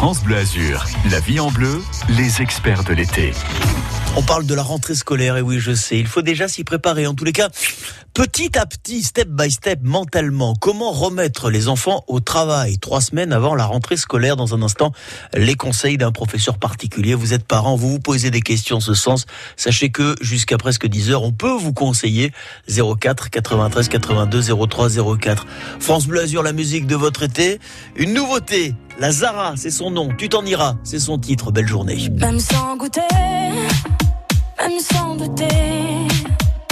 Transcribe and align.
France 0.00 0.22
Bleu 0.24 0.36
Azur, 0.36 0.86
la 1.10 1.20
vie 1.20 1.40
en 1.40 1.50
bleu, 1.50 1.82
les 2.08 2.40
experts 2.40 2.84
de 2.84 2.94
l'été. 2.94 3.32
On 4.16 4.22
parle 4.22 4.46
de 4.46 4.54
la 4.54 4.62
rentrée 4.62 4.94
scolaire, 4.94 5.36
et 5.36 5.42
oui, 5.42 5.58
je 5.58 5.74
sais, 5.74 5.98
il 5.98 6.06
faut 6.06 6.22
déjà 6.22 6.48
s'y 6.48 6.64
préparer. 6.64 7.06
En 7.06 7.12
tous 7.12 7.26
les 7.26 7.32
cas, 7.32 7.50
petit 8.14 8.58
à 8.58 8.66
petit, 8.66 9.02
step 9.02 9.28
by 9.28 9.50
step, 9.50 9.80
mentalement, 9.82 10.54
comment 10.54 10.90
remettre 10.92 11.50
les 11.50 11.68
enfants 11.68 12.04
au 12.06 12.20
travail? 12.20 12.78
Trois 12.78 13.00
semaines 13.00 13.32
avant 13.32 13.54
la 13.54 13.64
rentrée 13.64 13.96
scolaire 13.96 14.36
Dans 14.36 14.54
un 14.54 14.62
instant, 14.62 14.92
les 15.34 15.54
conseils 15.54 15.98
d'un 15.98 16.12
professeur 16.12 16.58
particulier. 16.58 17.14
Vous 17.14 17.32
êtes 17.34 17.44
parent, 17.44 17.76
vous 17.76 17.90
vous 17.90 18.00
posez 18.00 18.30
des 18.30 18.40
questions 18.40 18.76
en 18.76 18.80
ce 18.80 18.94
sens. 18.94 19.26
Sachez 19.56 19.90
que 19.90 20.14
jusqu'à 20.20 20.58
presque 20.58 20.86
10 20.86 21.10
heures, 21.10 21.22
on 21.22 21.32
peut 21.32 21.52
vous 21.52 21.72
conseiller 21.72 22.32
04 22.68 23.30
93 23.30 23.88
82 23.88 24.42
03 24.66 24.88
04. 25.18 25.46
France 25.78 26.06
Bleu 26.06 26.20
la 26.42 26.52
musique 26.52 26.86
de 26.86 26.96
votre 26.96 27.22
été. 27.22 27.60
Une 27.96 28.14
nouveauté, 28.14 28.74
la 28.98 29.10
Zara, 29.10 29.54
c'est 29.56 29.70
son 29.70 29.90
nom. 29.90 30.08
Tu 30.16 30.28
t'en 30.28 30.44
iras, 30.44 30.76
c'est 30.84 31.00
son 31.00 31.18
titre. 31.18 31.50
Belle 31.50 31.68
journée. 31.68 32.08
Même 32.10 32.40
sans 32.40 32.76
goûter 32.76 33.00
même 34.60 34.78
sans. 34.80 35.00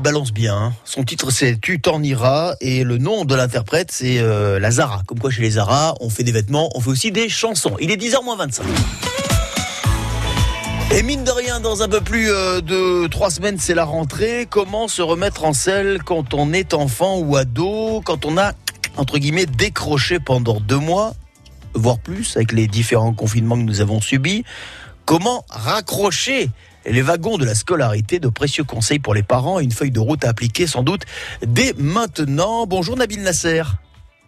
Balance 0.00 0.32
bien. 0.32 0.56
Hein. 0.56 0.72
Son 0.84 1.02
titre 1.02 1.30
c'est 1.30 1.60
Tu 1.60 1.80
t'en 1.80 2.02
iras 2.02 2.54
et 2.60 2.84
le 2.84 2.98
nom 2.98 3.24
de 3.24 3.34
l'interprète 3.34 3.90
c'est 3.90 4.18
euh, 4.18 4.60
la 4.60 4.70
Zara. 4.70 5.02
Comme 5.06 5.18
quoi 5.18 5.30
chez 5.30 5.42
les 5.42 5.52
Zara, 5.52 5.94
on 6.00 6.10
fait 6.10 6.24
des 6.24 6.32
vêtements, 6.32 6.70
on 6.74 6.80
fait 6.80 6.90
aussi 6.90 7.12
des 7.12 7.28
chansons. 7.28 7.76
Il 7.80 7.90
est 7.90 7.96
10h25. 7.96 8.62
Et 10.90 11.02
mine 11.02 11.22
de 11.22 11.30
rien, 11.30 11.60
dans 11.60 11.82
un 11.82 11.88
peu 11.88 12.00
plus 12.00 12.30
euh, 12.30 12.62
de 12.62 13.06
trois 13.08 13.30
semaines, 13.30 13.58
c'est 13.58 13.74
la 13.74 13.84
rentrée. 13.84 14.46
Comment 14.48 14.88
se 14.88 15.02
remettre 15.02 15.44
en 15.44 15.52
selle 15.52 16.02
quand 16.02 16.32
on 16.32 16.52
est 16.52 16.72
enfant 16.72 17.18
ou 17.18 17.36
ado, 17.36 18.00
quand 18.04 18.24
on 18.24 18.38
a, 18.38 18.52
entre 18.96 19.18
guillemets, 19.18 19.44
décroché 19.44 20.18
pendant 20.18 20.60
deux 20.60 20.78
mois, 20.78 21.12
voire 21.74 21.98
plus, 21.98 22.36
avec 22.36 22.52
les 22.52 22.66
différents 22.66 23.12
confinements 23.12 23.56
que 23.56 23.62
nous 23.62 23.82
avons 23.82 24.00
subis? 24.00 24.44
Comment 25.04 25.44
raccrocher 25.50 26.50
les 26.90 27.02
wagons 27.02 27.38
de 27.38 27.44
la 27.44 27.54
scolarité, 27.54 28.18
de 28.18 28.28
précieux 28.28 28.64
conseils 28.64 28.98
pour 28.98 29.14
les 29.14 29.22
parents 29.22 29.60
une 29.60 29.72
feuille 29.72 29.90
de 29.90 30.00
route 30.00 30.24
à 30.24 30.30
appliquer 30.30 30.66
sans 30.66 30.82
doute 30.82 31.02
dès 31.46 31.74
maintenant. 31.78 32.66
Bonjour 32.66 32.96
Nabil 32.96 33.22
Nasser. 33.22 33.62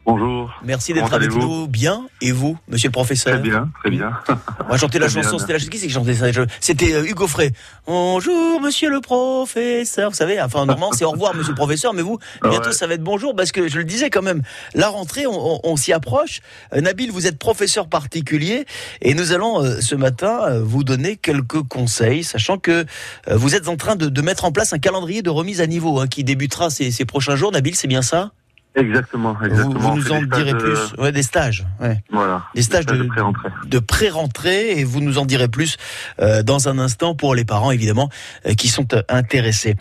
Bonjour. 0.06 0.50
Merci 0.64 0.94
d'être 0.94 1.12
avec 1.12 1.30
nous. 1.30 1.68
Bien. 1.68 2.06
Et 2.22 2.32
vous, 2.32 2.58
monsieur 2.68 2.88
le 2.88 2.92
professeur 2.92 3.34
Très 3.34 3.42
bien, 3.42 3.70
très 3.80 3.90
bien. 3.90 4.12
Moi, 4.66 4.78
chantais 4.78 4.98
la 4.98 5.08
chanson. 5.08 5.38
C'était 5.38 5.52
la 5.52 5.58
qui 5.58 5.78
c'est 5.78 5.86
qui 5.86 5.92
chantait 5.92 6.14
ça 6.14 6.26
C'était 6.58 6.94
euh, 6.94 7.04
Hugo 7.04 7.26
Frey. 7.26 7.52
Bonjour, 7.86 8.60
monsieur 8.60 8.90
le 8.90 9.00
professeur. 9.00 10.10
Vous 10.10 10.16
savez, 10.16 10.40
enfin, 10.40 10.64
normalement, 10.64 10.92
c'est 10.92 11.04
au 11.04 11.10
revoir, 11.10 11.34
monsieur 11.34 11.52
le 11.52 11.56
professeur. 11.56 11.92
Mais 11.92 12.02
vous, 12.02 12.18
bientôt, 12.42 12.72
ça 12.72 12.86
va 12.86 12.94
être 12.94 13.02
bonjour 13.02 13.36
parce 13.36 13.52
que 13.52 13.68
je 13.68 13.78
le 13.78 13.84
disais 13.84 14.08
quand 14.08 14.22
même, 14.22 14.42
la 14.74 14.88
rentrée, 14.88 15.26
on, 15.26 15.76
s'y 15.76 15.92
approche. 15.92 16.40
Euh, 16.74 16.80
Nabil, 16.80 17.10
vous 17.10 17.26
êtes 17.26 17.38
professeur 17.38 17.86
particulier 17.86 18.64
et 19.02 19.14
nous 19.14 19.32
allons 19.32 19.62
euh, 19.62 19.80
ce 19.80 19.94
matin 19.94 20.60
vous 20.62 20.82
donner 20.82 21.16
quelques 21.16 21.62
conseils, 21.62 22.24
sachant 22.24 22.58
que 22.58 22.86
vous 23.30 23.54
êtes 23.54 23.68
en 23.68 23.76
train 23.76 23.96
de, 23.96 24.22
mettre 24.22 24.44
en 24.44 24.52
place 24.52 24.72
un 24.72 24.78
calendrier 24.78 25.22
de 25.22 25.30
remise 25.30 25.60
à 25.60 25.66
niveau 25.66 26.00
hein, 26.00 26.06
qui 26.06 26.24
débutera 26.24 26.70
ces, 26.70 26.90
ces 26.90 27.04
prochains 27.04 27.36
jours. 27.36 27.52
Nabil, 27.52 27.74
c'est 27.74 27.88
bien 27.88 28.02
ça? 28.02 28.32
Exactement, 28.76 29.36
exactement. 29.44 29.80
Vous, 29.80 29.96
nous 29.96 30.12
en 30.12 30.22
direz 30.22 30.56
plus. 30.56 30.94
Ouais, 30.96 31.10
des 31.10 31.24
stages. 31.24 31.66
Ouais. 31.80 32.04
Voilà. 32.12 32.44
Des 32.54 32.62
stages, 32.62 32.86
de, 32.86 33.78
pré-rentrée. 33.80 34.78
et 34.78 34.84
vous 34.84 35.00
nous 35.00 35.18
en 35.18 35.26
direz 35.26 35.48
plus 35.48 35.76
euh, 36.20 36.44
dans 36.44 36.68
un 36.68 36.78
instant 36.78 37.16
pour 37.16 37.34
les 37.34 37.44
parents 37.44 37.72
évidemment 37.72 38.10
euh, 38.46 38.54
qui 38.54 38.68
sont 38.68 38.86
euh, 38.94 39.02
intéressés. 39.08 39.74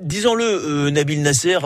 Disons-le, 0.00 0.90
Nabil 0.90 1.22
Nasser, 1.22 1.58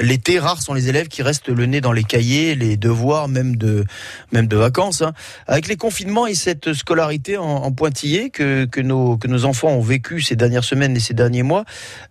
l'été 0.00 0.38
rares 0.38 0.62
sont 0.62 0.72
les 0.72 0.88
élèves 0.88 1.08
qui 1.08 1.22
restent 1.22 1.48
le 1.48 1.66
nez 1.66 1.80
dans 1.80 1.92
les 1.92 2.04
cahiers, 2.04 2.54
les 2.54 2.76
devoirs, 2.76 3.26
même 3.26 3.56
de 3.56 3.84
même 4.30 4.46
de 4.46 4.56
vacances. 4.56 5.02
Hein. 5.02 5.14
Avec 5.48 5.66
les 5.66 5.76
confinements 5.76 6.28
et 6.28 6.34
cette 6.34 6.74
scolarité 6.74 7.38
en, 7.38 7.44
en 7.44 7.72
pointillé 7.72 8.30
que 8.30 8.66
que 8.66 8.80
nos 8.80 9.16
que 9.16 9.26
nos 9.26 9.44
enfants 9.44 9.70
ont 9.70 9.82
vécu 9.82 10.20
ces 10.20 10.36
dernières 10.36 10.64
semaines 10.64 10.96
et 10.96 11.00
ces 11.00 11.14
derniers 11.14 11.42
mois, 11.42 11.64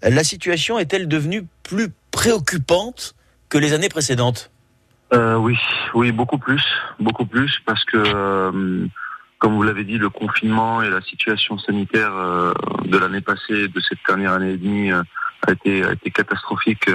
la 0.03 0.25
situation 0.25 0.77
est-elle 0.77 1.07
devenue 1.07 1.45
plus 1.63 1.89
préoccupante 2.11 3.14
que 3.49 3.57
les 3.57 3.73
années 3.73 3.89
précédentes 3.89 4.51
Euh, 5.13 5.35
oui, 5.35 5.57
oui, 5.93 6.11
beaucoup 6.11 6.37
plus, 6.39 6.63
beaucoup 6.99 7.25
plus, 7.25 7.59
parce 7.65 7.83
que, 7.85 7.97
euh, 7.97 8.87
comme 9.39 9.53
vous 9.53 9.63
l'avez 9.63 9.83
dit, 9.83 9.97
le 9.97 10.09
confinement 10.09 10.81
et 10.81 10.89
la 10.89 11.01
situation 11.01 11.57
sanitaire 11.59 12.13
euh, 12.15 12.53
de 12.85 12.97
l'année 12.97 13.21
passée, 13.21 13.67
de 13.67 13.79
cette 13.81 13.99
dernière 14.07 14.33
année 14.33 14.53
et 14.53 14.57
demie, 14.57 14.91
a 14.91 15.03
été 15.51 15.83
a 15.83 15.91
été 15.91 16.09
catastrophique 16.09 16.89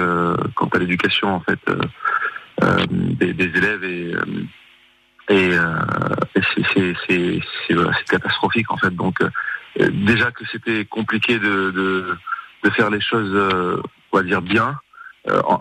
quant 0.55 0.67
à 0.67 0.77
l'éducation 0.77 1.33
en 1.33 1.39
fait 1.39 1.59
des, 3.21 3.29
élèves 3.29 3.83
et 3.85 4.11
c'est 7.07 8.05
catastrophique 8.09 8.69
en 8.71 8.77
fait. 8.77 8.93
Donc 8.93 9.19
déjà 9.79 10.31
que 10.31 10.43
c'était 10.51 10.83
compliqué 10.83 11.39
de, 11.39 11.71
de 12.63 12.69
faire 12.71 12.89
les 12.89 12.99
choses, 12.99 13.33
on 14.11 14.17
va 14.17 14.23
dire 14.23 14.41
bien, 14.41 14.67
en- 14.67 14.75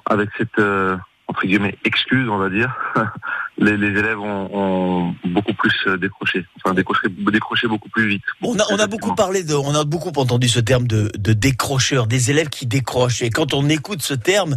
avec 0.07 0.31
cette 0.37 0.59
euh, 0.59 0.97
entre 1.31 1.47
guillemets 1.47 1.79
excuse, 1.85 2.29
on 2.29 2.39
va 2.39 2.51
dire, 2.51 2.77
les, 3.61 3.77
les 3.77 3.89
élèves 3.99 4.19
ont, 4.19 4.49
ont 4.53 5.15
beaucoup 5.27 5.55
plus 5.55 5.73
euh, 5.87 5.97
décroché, 5.99 6.45
enfin 6.57 6.75
décroché, 6.75 7.09
décroché 7.09 7.69
beaucoup 7.69 7.89
plus 7.91 8.09
vite. 8.09 8.23
On 8.43 8.59
a, 8.59 8.65
on 8.71 8.79
a 8.79 8.87
beaucoup 8.87 9.15
parlé 9.15 9.45
de, 9.45 9.55
on 9.55 9.75
a 9.75 9.85
beaucoup 9.85 10.13
entendu 10.17 10.49
ce 10.49 10.61
terme 10.61 10.87
de, 10.87 11.11
de 11.19 11.33
décrocheur, 11.33 12.07
des 12.07 12.31
élèves 12.31 12.49
qui 12.49 12.67
décrochent. 12.67 13.23
Et 13.23 13.31
quand 13.31 13.53
on 13.55 13.69
écoute 13.69 14.03
ce 14.03 14.15
terme, 14.15 14.57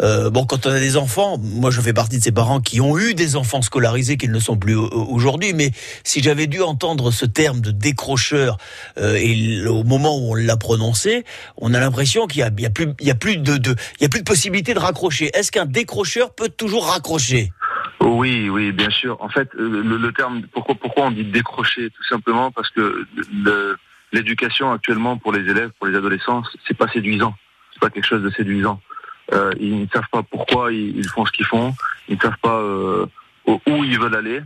euh, 0.00 0.30
bon, 0.30 0.44
quand 0.44 0.66
on 0.66 0.70
a 0.70 0.78
des 0.78 0.96
enfants, 0.96 1.38
moi 1.38 1.70
je 1.70 1.80
fais 1.80 1.92
partie 1.92 2.18
de 2.18 2.22
ces 2.22 2.32
parents 2.32 2.60
qui 2.60 2.80
ont 2.80 2.98
eu 2.98 3.14
des 3.14 3.36
enfants 3.36 3.62
scolarisés 3.62 4.16
qui 4.16 4.28
ne 4.28 4.38
sont 4.38 4.56
plus 4.56 4.74
au- 4.74 4.88
aujourd'hui. 4.90 5.54
Mais 5.54 5.70
si 6.04 6.22
j'avais 6.22 6.46
dû 6.46 6.60
entendre 6.60 7.10
ce 7.10 7.24
terme 7.26 7.60
de 7.60 7.70
décrocheur 7.70 8.58
euh, 8.98 9.16
et 9.18 9.66
au 9.66 9.82
moment 9.84 10.16
où 10.18 10.32
on 10.32 10.34
l'a 10.34 10.56
prononcé, 10.56 11.24
on 11.56 11.72
a 11.74 11.80
l'impression 11.80 12.26
qu'il 12.26 12.40
y 12.40 12.42
a, 12.42 12.50
il 12.56 12.62
y 12.62 12.66
a 12.66 12.70
plus, 12.70 12.88
il 13.00 13.06
y 13.06 13.10
a 13.10 13.14
plus 13.14 13.38
de, 13.38 13.56
de, 13.56 13.74
il 13.98 14.02
y 14.02 14.06
a 14.06 14.08
plus 14.08 14.20
de 14.20 14.24
possibilité 14.24 14.74
de 14.74 14.78
raccrocher. 14.78 15.30
Est-ce 15.34 15.50
qu'un 15.50 15.66
décrocheur 15.66 16.34
peut 16.34 16.50
toujours 16.50 16.86
raccrocher? 16.86 17.50
Oui, 18.00 18.48
oui, 18.48 18.72
bien 18.72 18.90
sûr. 18.90 19.16
En 19.20 19.28
fait, 19.28 19.48
euh, 19.54 19.82
le, 19.82 19.96
le 19.96 20.12
terme, 20.12 20.42
pourquoi, 20.52 20.74
pourquoi 20.74 21.04
on 21.04 21.10
dit 21.10 21.24
décrocher 21.24 21.90
Tout 21.90 22.04
simplement 22.04 22.50
parce 22.50 22.70
que 22.70 23.06
l'éducation 24.12 24.72
actuellement 24.72 25.16
pour 25.16 25.32
les 25.32 25.48
élèves, 25.48 25.70
pour 25.78 25.86
les 25.86 25.96
adolescents, 25.96 26.42
c'est 26.66 26.76
pas 26.76 26.88
séduisant. 26.88 27.34
C'est 27.72 27.80
pas 27.80 27.90
quelque 27.90 28.06
chose 28.06 28.22
de 28.22 28.30
séduisant. 28.30 28.80
Euh, 29.32 29.52
ils 29.60 29.82
ne 29.82 29.86
savent 29.86 30.08
pas 30.10 30.22
pourquoi 30.22 30.72
ils, 30.72 30.96
ils 30.96 31.08
font 31.08 31.24
ce 31.24 31.32
qu'ils 31.32 31.46
font. 31.46 31.74
Ils 32.08 32.16
ne 32.16 32.20
savent 32.20 32.38
pas 32.42 32.58
euh, 32.58 33.06
où 33.46 33.84
ils 33.84 33.98
veulent 33.98 34.16
aller. 34.16 34.42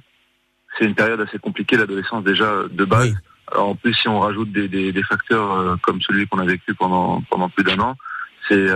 C'est 0.78 0.84
une 0.84 0.94
période 0.94 1.20
assez 1.20 1.38
compliquée, 1.38 1.76
l'adolescence 1.76 2.22
déjà 2.22 2.64
de 2.70 2.84
base. 2.84 3.08
Oui. 3.08 3.14
Alors 3.52 3.68
en 3.70 3.74
plus, 3.74 3.94
si 3.94 4.08
on 4.08 4.20
rajoute 4.20 4.52
des, 4.52 4.68
des, 4.68 4.92
des 4.92 5.02
facteurs 5.02 5.52
euh, 5.52 5.76
comme 5.82 6.02
celui 6.02 6.26
qu'on 6.26 6.38
a 6.38 6.44
vécu 6.44 6.74
pendant 6.74 7.22
pendant 7.30 7.48
plus 7.48 7.64
d'un 7.64 7.78
an, 7.78 7.96
c'est 8.48 8.66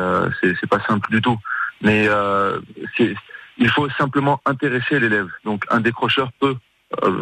c'est 0.42 0.68
pas 0.68 0.80
simple 0.86 1.10
du 1.10 1.20
tout. 1.20 1.38
Mais 1.82 2.06
euh, 2.08 2.60
c'est 2.96 3.14
il 3.60 3.68
faut 3.70 3.88
simplement 3.98 4.40
intéresser 4.46 4.98
l'élève. 4.98 5.28
Donc 5.44 5.64
un 5.70 5.80
décrocheur 5.80 6.30
peut 6.40 6.56
euh, 7.04 7.12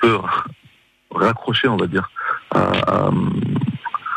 peut 0.00 0.16
raccrocher, 1.10 1.68
on 1.68 1.76
va 1.76 1.86
dire. 1.86 2.08
à- 2.50 2.70
à- 2.86 3.10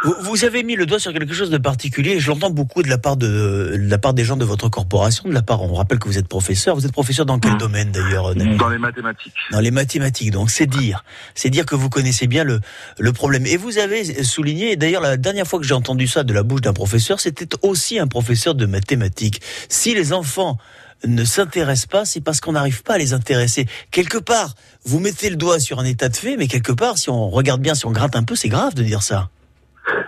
Vous, 0.04 0.14
vous 0.22 0.46
avez 0.46 0.62
mis 0.64 0.76
le 0.76 0.86
doigt 0.86 1.00
sur 1.00 1.12
quelque 1.12 1.34
chose 1.34 1.50
de 1.50 1.58
particulier. 1.58 2.12
et 2.12 2.20
Je 2.20 2.30
l'entends 2.30 2.52
beaucoup 2.52 2.84
de 2.84 2.88
la 2.88 2.98
part 3.00 3.18
de, 3.18 3.28
de 3.28 3.90
la 3.90 3.98
part 3.98 4.14
des 4.14 4.24
gens 4.24 4.38
de 4.38 4.46
votre 4.46 4.70
corporation. 4.70 5.28
De 5.28 5.34
la 5.34 5.42
part, 5.42 5.62
on 5.64 5.74
rappelle 5.74 5.98
que 6.00 6.08
vous 6.08 6.20
êtes 6.20 6.28
professeur. 6.30 6.76
Vous 6.76 6.86
êtes 6.86 6.92
professeur 6.94 7.26
dans 7.26 7.40
quel 7.40 7.54
Mhm. 7.54 7.58
domaine 7.58 7.92
d'ailleurs 7.92 8.34
dans 8.36 8.70
les 8.70 8.78
mathématiques. 8.78 9.34
Dans 9.52 9.60
les 9.60 9.72
mathématiques. 9.72 10.32
Donc 10.32 10.52
c'est 10.52 10.68
dire, 10.68 11.04
c'est 11.34 11.50
dire 11.50 11.66
que 11.66 11.76
vous 11.76 11.90
connaissez 11.90 12.28
bien 12.28 12.44
le 12.46 12.62
le 13.00 13.12
problème. 13.12 13.46
Et 13.48 13.58
vous 13.58 13.80
avez 13.80 14.24
souligné. 14.24 14.76
D'ailleurs, 14.78 15.02
la 15.02 15.18
dernière 15.18 15.48
fois 15.48 15.60
que 15.60 15.66
j'ai 15.66 15.74
entendu 15.74 16.08
ça 16.08 16.24
de 16.24 16.34
la 16.34 16.44
bouche 16.44 16.62
d'un 16.62 16.74
professeur, 16.74 17.20
c'était 17.20 17.50
aussi 17.64 18.00
un 18.00 18.08
professeur 18.08 18.54
de 18.56 18.66
mathématiques. 18.68 19.42
Si 19.68 19.94
les 19.96 20.14
enfants 20.14 20.58
ne 21.06 21.24
s'intéressent 21.24 21.88
pas, 21.88 22.06
c'est 22.06 22.24
parce 22.24 22.40
qu'on 22.42 22.54
n'arrive 22.54 22.84
pas 22.84 22.94
à 22.94 22.98
les 22.98 23.14
intéresser. 23.14 23.66
Quelque 23.92 24.18
part, 24.18 24.56
vous 24.86 25.00
mettez 25.00 25.30
le 25.30 25.36
doigt 25.36 25.60
sur 25.60 25.80
un 25.80 25.86
état 25.86 26.10
de 26.10 26.16
fait, 26.16 26.38
mais 26.38 26.48
quelque 26.48 26.72
part, 26.72 26.98
si 26.98 27.10
on 27.10 27.30
regarde 27.30 27.62
bien, 27.62 27.76
si 27.76 27.86
on 27.86 27.92
gratte 27.92 28.16
un 28.16 28.24
peu, 28.24 28.36
c'est 28.36 28.50
grave 28.50 28.74
de 28.74 28.84
dire 28.84 29.02
ça. 29.02 29.30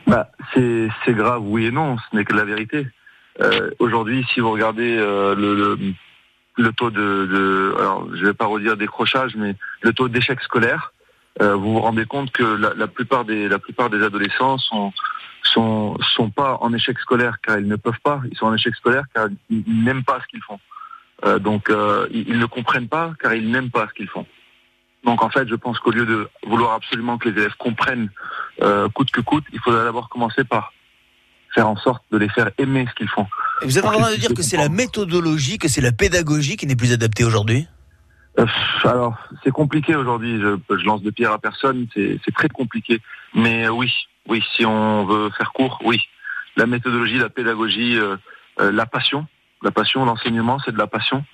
Bah, 0.08 0.30
c'est 0.54 1.14
grave, 1.14 1.42
oui 1.44 1.66
et 1.68 1.72
non, 1.72 1.98
ce 1.98 2.16
n'est 2.16 2.26
que 2.26 2.34
la 2.34 2.46
vérité. 2.46 2.88
Euh, 3.42 3.70
Aujourd'hui, 3.80 4.26
si 4.34 4.40
vous 4.40 4.52
regardez 4.52 4.98
euh, 4.98 5.36
le, 5.36 6.72
taux 6.74 6.92
de, 6.92 7.74
alors 7.78 8.08
je 8.14 8.26
vais 8.26 8.34
pas 8.34 8.46
redire 8.46 8.76
décrochage, 8.76 9.36
mais 9.36 9.56
le 9.82 9.94
taux 9.94 10.10
d'échec 10.10 10.42
scolaire, 10.42 10.92
euh, 11.42 11.56
vous 11.56 11.74
vous 11.74 11.80
rendez 11.80 12.06
compte 12.06 12.32
que 12.32 12.44
la, 12.44 12.74
la 12.74 12.88
plupart 12.88 13.24
des 13.24 13.48
la 13.48 13.60
plupart 13.60 13.90
des 13.90 14.04
adolescents 14.04 14.58
sont 14.58 14.92
sont 15.44 15.98
sont 16.16 16.30
pas 16.30 16.58
en 16.60 16.74
échec 16.74 17.00
scolaire 17.00 17.38
car 17.42 17.58
ils 17.60 17.68
ne 17.68 17.78
peuvent 17.78 18.02
pas, 18.04 18.22
ils 18.30 18.38
sont 18.38 18.48
en 18.48 18.54
échec 18.54 18.76
scolaire 18.76 19.04
car 19.14 19.28
ils 19.50 19.64
n'aiment 19.84 20.04
pas 20.04 20.20
ce 20.22 20.28
qu'ils 20.28 20.44
font. 20.44 20.60
Euh, 21.26 21.40
donc 21.40 21.70
euh, 21.70 22.08
ils, 22.12 22.40
ne 22.40 22.46
comprennent 22.46 22.88
pas 22.88 23.14
car 23.20 23.34
ils 23.34 23.52
n'aiment 23.52 23.72
pas 23.72 23.88
ce 23.90 23.94
qu'ils 23.94 24.08
font. 24.08 24.26
Donc 25.04 25.24
en 25.24 25.30
fait, 25.30 25.48
je 25.48 25.56
pense 25.56 25.80
qu'au 25.80 25.92
lieu 25.92 26.06
de 26.06 26.30
vouloir 26.46 26.74
absolument 26.74 27.18
que 27.18 27.30
les 27.30 27.40
élèves 27.40 27.56
comprennent 27.58 28.10
euh, 28.62 28.90
coûte 28.90 29.12
que 29.12 29.22
coûte, 29.22 29.46
il 29.52 29.60
faudrait 29.60 29.84
d'abord 29.84 30.10
commencer 30.10 30.44
par 30.44 30.74
faire 31.54 31.68
en 31.68 31.76
sorte 31.76 32.04
de 32.12 32.18
les 32.18 32.30
faire 32.30 32.52
aimer 32.58 32.86
ce 32.90 32.96
qu'ils 32.96 33.10
font. 33.10 33.26
Et 33.62 33.66
Vous 33.66 33.78
êtes 33.78 33.86
en 33.86 33.92
train 33.92 34.12
de 34.12 34.18
dire 34.18 34.34
que 34.34 34.44
c'est 34.44 34.58
la 34.58 34.70
méthodologie, 34.70 35.58
que 35.58 35.68
c'est 35.68 35.82
la 35.82 35.92
pédagogie 35.92 36.58
qui 36.58 36.68
n'est 36.68 36.76
plus 36.76 36.94
adaptée 36.94 37.24
aujourd'hui? 37.24 37.68
Euh, 38.38 38.46
alors, 38.84 39.18
c'est 39.44 39.52
compliqué 39.52 39.96
aujourd'hui. 39.96 40.40
Je, 40.40 40.58
je 40.78 40.86
lance 40.86 41.02
de 41.02 41.12
pierre 41.12 41.32
à 41.32 41.40
personne. 41.40 41.88
C'est 41.96 42.34
très 42.36 42.50
compliqué. 42.50 43.00
Mais 43.34 43.66
euh, 43.66 43.70
oui, 43.70 43.92
oui, 44.28 44.44
si 44.56 44.66
on 44.66 45.06
veut 45.06 45.30
faire 45.32 45.52
court, 45.52 45.80
oui. 45.84 46.00
La 46.56 46.66
méthodologie, 46.66 47.18
la 47.18 47.30
pédagogie, 47.30 47.98
euh, 47.98 48.18
la 48.58 48.86
passion, 48.86 49.28
la 49.64 49.72
passion, 49.72 50.06
l'enseignement, 50.06 50.60
c'est 50.64 50.72
de 50.72 50.78
la 50.78 50.88
passion. 50.88 51.26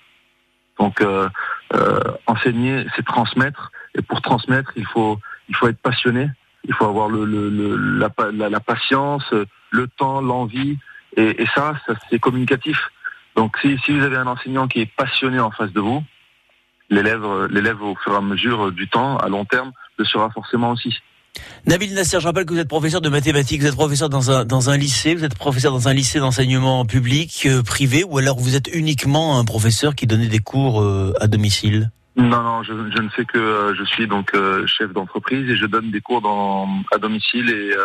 Donc, 0.80 1.02
euh, 1.02 1.30
euh, 1.74 2.00
enseigner, 2.28 2.86
c'est 2.96 3.06
transmettre. 3.06 3.72
Et 3.98 4.02
pour 4.02 4.22
transmettre, 4.22 4.72
il 4.76 4.86
faut, 4.86 5.20
il 5.48 5.56
faut 5.56 5.68
être 5.68 5.80
passionné. 5.80 6.30
Il 6.68 6.74
faut 6.74 6.86
avoir 6.86 7.10
le, 7.10 7.26
le, 7.26 7.50
le- 7.50 8.00
la, 8.00 8.10
la, 8.50 8.60
patience, 8.60 9.24
le 9.72 9.88
temps, 9.88 10.22
l'envie. 10.22 10.78
Et, 11.16 11.42
et 11.44 11.46
ça, 11.56 11.76
ça 11.86 11.94
c'est 12.10 12.20
communicatif. 12.20 12.90
Donc, 13.36 13.58
si, 13.62 13.78
si 13.86 13.92
vous 13.98 14.04
avez 14.04 14.18
un 14.18 14.28
enseignant 14.28 14.68
qui 14.68 14.82
est 14.82 14.86
passionné 14.96 15.40
en 15.40 15.52
face 15.52 15.72
de 15.72 15.80
vous, 15.80 16.04
l'élève, 16.90 17.46
l'élève 17.50 17.82
au 17.82 17.96
fur 17.96 18.14
et 18.14 18.18
à 18.18 18.22
mesure 18.22 18.72
du 18.72 18.88
temps, 18.88 19.18
à 19.18 19.30
long 19.30 19.46
terme, 19.46 19.72
le 19.98 20.06
sera 20.06 20.30
forcément 20.30 20.72
aussi. 20.72 21.00
Nabil 21.68 21.96
Nasser, 21.96 22.20
je 22.20 22.28
rappelle 22.28 22.46
que 22.46 22.54
vous 22.54 22.60
êtes 22.60 22.68
professeur 22.68 23.02
de 23.02 23.10
mathématiques, 23.10 23.62
vous 23.62 23.68
êtes 23.68 23.74
professeur 23.74 24.08
dans 24.08 24.30
un, 24.30 24.78
lycée, 24.78 25.16
vous 25.16 25.24
êtes 25.24 25.34
professeur 25.34 25.72
dans 25.72 25.88
un 25.88 25.94
lycée 25.94 26.20
d'enseignement 26.20 26.86
public, 26.86 27.48
euh, 27.48 27.64
privé, 27.64 28.04
ou 28.04 28.20
alors 28.20 28.40
vous 28.40 28.56
êtes 28.56 28.68
uniquement 28.72 29.40
un 29.40 29.46
professeur 29.46 29.96
qui 29.96 30.06
donnait 30.06 30.28
des 30.28 30.38
cours 30.38 30.80
euh, 30.82 31.16
à 31.20 31.26
domicile? 31.26 31.90
Non, 32.18 32.42
non, 32.44 32.64
je, 32.64 32.72
je 32.96 33.02
ne 33.02 33.10
fais 33.10 33.26
que, 33.26 33.38
euh, 33.38 33.76
je 33.78 33.84
suis 33.84 34.08
donc 34.08 34.32
euh, 34.36 34.66
chef 34.68 34.94
d'entreprise 34.94 35.50
et 35.50 35.58
je 35.58 35.66
donne 35.66 35.92
des 35.92 36.00
cours 36.00 36.22
dans, 36.22 36.66
à 36.94 36.98
domicile 36.98 37.50
et 37.50 37.74
euh, 37.76 37.82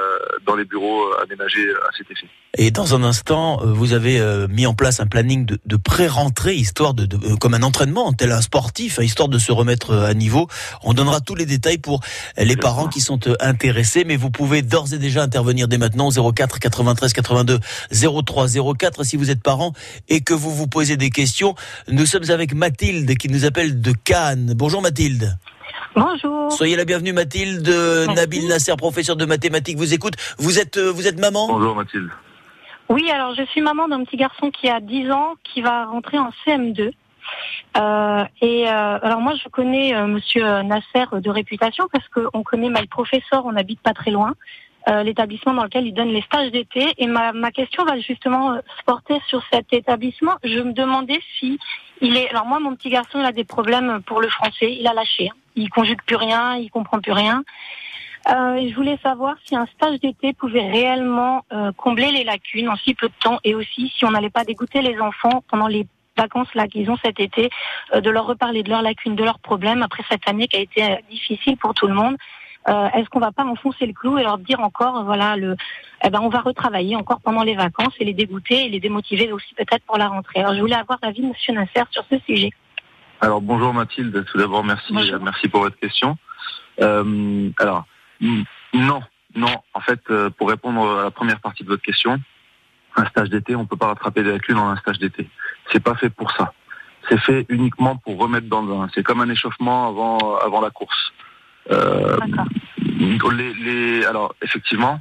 dans 0.47 0.55
les 0.55 0.65
bureaux 0.65 1.03
aménagés 1.23 1.69
à 1.71 1.91
cet 1.99 2.09
effet. 2.13 2.29
Et 2.57 2.71
dans 2.71 2.95
un 2.95 3.03
instant, 3.03 3.61
vous 3.65 3.93
avez 3.93 4.21
euh, 4.21 4.47
mis 4.49 4.67
en 4.67 4.75
place 4.75 5.01
un 5.01 5.07
planning 5.07 5.47
de, 5.47 5.59
de 5.67 5.77
pré-rentrée, 5.77 6.55
histoire 6.55 6.95
de, 6.95 7.07
de- 7.07 7.17
euh, 7.33 7.37
comme 7.37 7.55
un 7.55 7.63
entraînement, 7.65 8.13
tel 8.13 8.31
un 8.31 8.41
sportif, 8.41 8.99
hein, 9.01 9.03
histoire 9.03 9.29
de 9.29 9.39
se 9.39 9.51
remettre 9.51 9.95
à 9.95 10.15
niveau. 10.15 10.47
On 10.85 10.93
donnera 10.95 11.21
tous 11.21 11.35
les 11.35 11.47
détails 11.47 11.79
pour 11.79 12.01
les 12.37 12.57
parents 12.57 12.87
qui 12.89 13.01
sont 13.01 13.19
intéressés, 13.41 14.05
mais 14.05 14.17
vous 14.17 14.31
pouvez 14.31 14.63
d'ores 14.63 14.93
et 14.93 14.99
déjà 14.99 15.23
intervenir 15.23 15.67
dès 15.67 15.79
maintenant 15.79 16.09
au 16.09 16.33
04 16.33 16.61
93 16.61 17.13
82 17.13 17.59
03 17.93 18.47
04 18.79 19.05
si 19.05 19.17
vous 19.17 19.31
êtes 19.31 19.43
parent 19.43 19.73
et 20.09 20.21
que 20.21 20.35
vous 20.35 20.55
vous 20.55 20.67
posez 20.69 20.97
des 20.97 21.11
questions. 21.11 21.55
Nous 21.89 22.07
sommes 22.07 22.31
avec 22.31 22.55
Mathilde 22.55 23.17
qui 23.17 23.29
nous 23.29 23.45
appelle 23.45 23.81
de 23.81 23.93
Cannes. 24.21 24.53
Bonjour 24.55 24.83
Mathilde. 24.83 25.39
Bonjour. 25.97 26.53
Soyez 26.53 26.77
la 26.77 26.85
bienvenue 26.85 27.15
Mathilde. 27.15 27.67
Merci. 27.69 28.15
Nabil 28.15 28.49
Nasser, 28.49 28.77
professeur 28.77 29.17
de 29.17 29.25
mathématiques, 29.25 29.79
vous 29.79 29.95
écoute. 29.95 30.15
Vous 30.39 30.59
êtes, 30.59 30.77
euh, 30.77 30.93
vous 30.93 31.07
êtes 31.07 31.19
maman? 31.19 31.49
Bonjour 31.49 31.75
Mathilde. 31.75 32.11
Oui, 32.91 33.11
alors 33.11 33.35
je 33.35 33.45
suis 33.47 33.62
maman 33.62 33.89
d'un 33.89 34.05
petit 34.05 34.19
garçon 34.19 34.50
qui 34.50 34.69
a 34.69 34.81
10 34.81 35.11
ans, 35.11 35.37
qui 35.43 35.62
va 35.62 35.87
rentrer 35.87 36.19
en 36.19 36.31
CM2. 36.45 36.93
Euh, 37.79 38.25
et 38.43 38.69
euh, 38.69 38.99
alors 39.03 39.21
moi, 39.21 39.35
je 39.43 39.49
connais 39.49 39.95
euh, 39.95 40.07
Monsieur 40.07 40.45
Nasser 40.62 41.07
de 41.12 41.31
réputation 41.31 41.87
parce 41.91 42.07
qu'on 42.09 42.43
connaît 42.43 42.69
My 42.69 42.87
Professor, 42.89 43.47
on 43.47 43.57
habite 43.57 43.81
pas 43.81 43.95
très 43.95 44.11
loin, 44.11 44.35
euh, 44.89 45.03
l'établissement 45.03 45.55
dans 45.55 45.65
lequel 45.65 45.87
il 45.87 45.93
donne 45.93 46.09
les 46.09 46.23
stages 46.23 46.51
d'été. 46.51 46.93
Et 46.99 47.07
ma, 47.07 47.33
ma 47.33 47.51
question 47.51 47.85
va 47.85 47.99
justement 48.01 48.53
euh, 48.53 48.59
se 48.79 48.85
porter 48.85 49.21
sur 49.29 49.43
cet 49.53 49.73
établissement. 49.73 50.37
Je 50.43 50.61
me 50.61 50.73
demandais 50.73 51.21
si 51.39 51.59
il 52.01 52.17
est. 52.17 52.31
Alors 52.31 52.47
moi, 52.47 52.61
mon 52.61 52.75
petit 52.75 52.91
garçon, 52.91 53.21
il 53.21 53.25
a 53.25 53.33
des 53.33 53.45
problèmes 53.45 54.03
pour 54.07 54.21
le 54.21 54.29
français. 54.29 54.77
Il 54.79 54.87
a 54.87 54.95
lâché. 54.95 55.29
hein. 55.29 55.37
Il 55.57 55.69
conjugue 55.69 56.03
plus 56.03 56.17
rien, 56.17 56.57
il 56.57 56.71
comprend 56.71 57.01
plus 57.01 57.13
rien. 57.13 57.43
Euh, 58.29 58.69
je 58.69 58.75
voulais 58.75 58.99
savoir 59.03 59.37
si 59.45 59.57
un 59.57 59.67
stage 59.67 59.99
d'été 60.01 60.33
pouvait 60.35 60.71
réellement 60.71 61.45
euh, 61.53 61.73
combler 61.73 62.11
les 62.13 62.23
lacunes 62.25 62.69
en 62.69 62.77
si 62.77 62.95
peu 62.95 63.09
de 63.09 63.15
temps 63.19 63.39
et 63.45 63.55
aussi 63.55 63.93
si 63.97 64.05
on 64.05 64.11
n'allait 64.11 64.31
pas 64.31 64.45
dégoûter 64.45 64.83
les 64.83 65.01
enfants 65.01 65.43
pendant 65.49 65.69
les 65.69 65.87
vacances 66.17 66.55
là 66.55 66.69
qu'ils 66.69 66.91
ont 66.91 66.99
cet 67.03 67.19
été, 67.19 67.49
euh, 67.95 68.01
de 68.03 68.11
leur 68.11 68.27
reparler 68.27 68.63
de 68.63 68.69
leurs 68.69 68.83
lacunes, 68.83 69.17
de 69.17 69.25
leurs 69.25 69.39
problèmes 69.39 69.83
après 69.83 70.05
cette 70.11 70.29
année 70.29 70.49
qui 70.49 70.57
a 70.57 70.61
été 70.61 70.99
difficile 71.11 71.57
pour 71.57 71.73
tout 71.73 71.87
le 71.87 71.95
monde. 71.95 72.17
Euh, 72.69 72.88
Est-ce 72.90 73.09
qu'on 73.09 73.21
va 73.21 73.33
pas 73.33 73.45
enfoncer 73.45 73.87
le 73.87 73.93
clou 73.95 74.19
et 74.19 74.23
leur 74.23 74.38
dire 74.38 74.61
encore, 74.61 74.99
euh, 74.99 75.02
voilà, 75.02 75.37
le, 75.37 75.57
eh 76.05 76.11
ben 76.11 76.21
on 76.21 76.29
va 76.29 76.40
retravailler 76.40 76.95
encore 76.95 77.21
pendant 77.21 77.43
les 77.43 77.55
vacances 77.55 77.95
et 77.99 78.05
les 78.05 78.12
dégoûter 78.12 78.67
et 78.67 78.69
les 78.69 78.81
démotiver 78.81 79.33
aussi 79.33 79.55
peut-être 79.55 79.83
pour 79.85 79.97
la 79.97 80.09
rentrée. 80.09 80.40
Alors 80.40 80.55
je 80.55 80.61
voulais 80.61 80.75
avoir 80.75 80.99
l'avis 81.02 81.23
de 81.23 81.29
Monsieur 81.29 81.55
Nasser 81.55 81.83
sur 81.90 82.05
ce 82.11 82.19
sujet. 82.26 82.50
Alors 83.23 83.40
bonjour 83.40 83.73
Mathilde, 83.73 84.25
tout 84.31 84.38
d'abord 84.38 84.62
merci, 84.62 84.93
Bonjour. 84.93 85.21
merci 85.21 85.49
pour 85.49 85.61
votre 85.61 85.79
question. 85.79 86.19
Euh, 86.81 87.50
alors 87.59 87.85
non, 88.21 89.02
non, 89.35 89.55
en 89.73 89.81
fait 89.81 90.00
euh, 90.11 90.29
pour 90.29 90.50
répondre 90.50 90.99
à 91.00 91.05
la 91.05 91.11
première 91.11 91.40
partie 91.40 91.64
de 91.64 91.69
votre 91.69 91.83
question, 91.83 92.19
un 92.97 93.07
stage 93.07 93.31
d'été, 93.31 93.57
on 93.57 93.64
peut 93.64 93.76
pas 93.76 93.87
rattraper 93.87 94.23
des 94.23 94.33
lacunes 94.33 94.59
en 94.59 94.69
un 94.69 94.76
stage 94.76 94.99
d'été. 94.99 95.29
C'est 95.73 95.83
pas 95.83 95.95
fait 95.95 96.11
pour 96.11 96.31
ça. 96.33 96.52
C'est 97.09 97.19
fait 97.21 97.47
uniquement 97.49 97.97
pour 97.97 98.19
remettre 98.19 98.49
dans 98.49 98.61
le 98.62 98.69
bain. 98.69 98.88
C'est 98.95 99.02
comme 99.02 99.23
un 99.23 99.29
échauffement 99.31 99.88
avant 99.88 100.37
avant 100.38 100.61
la 100.61 100.71
course. 100.71 101.12
Euh, 101.73 102.17
D'accord. 102.19 102.47
les, 103.33 103.55
les- 103.55 104.05
alors 104.05 104.35
effectivement, 104.43 105.00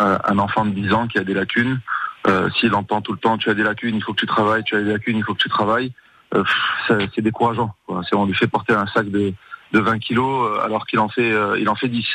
euh, 0.00 0.18
un 0.24 0.38
enfant 0.38 0.64
de 0.64 0.70
10 0.70 0.92
ans 0.92 1.06
qui 1.08 1.18
a 1.18 1.24
des 1.24 1.34
lacunes, 1.34 1.80
euh, 2.26 2.50
s'il 2.50 2.74
entend 2.74 3.00
tout 3.00 3.12
le 3.12 3.18
temps 3.18 3.38
tu 3.38 3.48
as 3.50 3.54
des 3.54 3.62
lacunes, 3.62 3.96
il 3.96 4.02
faut 4.02 4.12
que 4.12 4.20
tu 4.20 4.26
travailles, 4.26 4.64
tu 4.64 4.76
as 4.76 4.82
des 4.82 4.92
lacunes, 4.92 5.16
il 5.16 5.24
faut 5.24 5.34
que 5.34 5.40
tu 5.42 5.48
travailles, 5.48 5.92
euh, 6.34 6.44
c'est 6.88 7.22
décourageant. 7.22 7.74
quoi. 7.86 8.02
On 8.12 8.26
lui 8.26 8.34
fait 8.34 8.48
porter 8.48 8.74
un 8.74 8.86
sac 8.88 9.08
de, 9.10 9.32
de 9.72 9.78
20 9.80 9.98
kilos 9.98 10.60
alors 10.62 10.86
qu'il 10.86 10.98
en 10.98 11.08
fait 11.08 11.30
euh, 11.32 11.56
il 11.58 11.68
en 11.68 11.74
fait 11.74 11.88
10. 11.88 12.06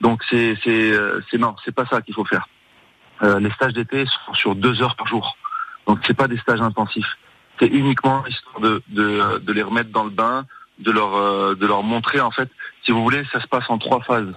Donc 0.00 0.22
c'est 0.28 0.58
c'est 0.64 0.92
c'est 1.30 1.38
non, 1.38 1.54
c'est 1.64 1.74
pas 1.74 1.86
ça 1.86 2.02
qu'il 2.02 2.14
faut 2.14 2.24
faire. 2.24 2.48
Euh, 3.22 3.38
les 3.38 3.50
stages 3.52 3.72
d'été 3.72 4.04
sont 4.26 4.34
sur 4.34 4.56
deux 4.56 4.82
heures 4.82 4.96
par 4.96 5.06
jour. 5.06 5.36
Donc 5.86 6.00
c'est 6.06 6.14
pas 6.16 6.26
des 6.26 6.38
stages 6.38 6.60
intensifs. 6.60 7.16
C'est 7.60 7.68
uniquement 7.68 8.24
histoire 8.26 8.60
de, 8.60 8.82
de, 8.88 9.38
de 9.38 9.52
les 9.52 9.62
remettre 9.62 9.90
dans 9.90 10.02
le 10.02 10.10
bain, 10.10 10.44
de 10.80 10.90
leur 10.90 11.14
euh, 11.14 11.54
de 11.54 11.66
leur 11.66 11.84
montrer 11.84 12.20
en 12.20 12.32
fait, 12.32 12.48
si 12.84 12.92
vous 12.92 13.02
voulez, 13.02 13.24
ça 13.32 13.40
se 13.40 13.46
passe 13.46 13.68
en 13.68 13.78
trois 13.78 14.00
phases. 14.00 14.32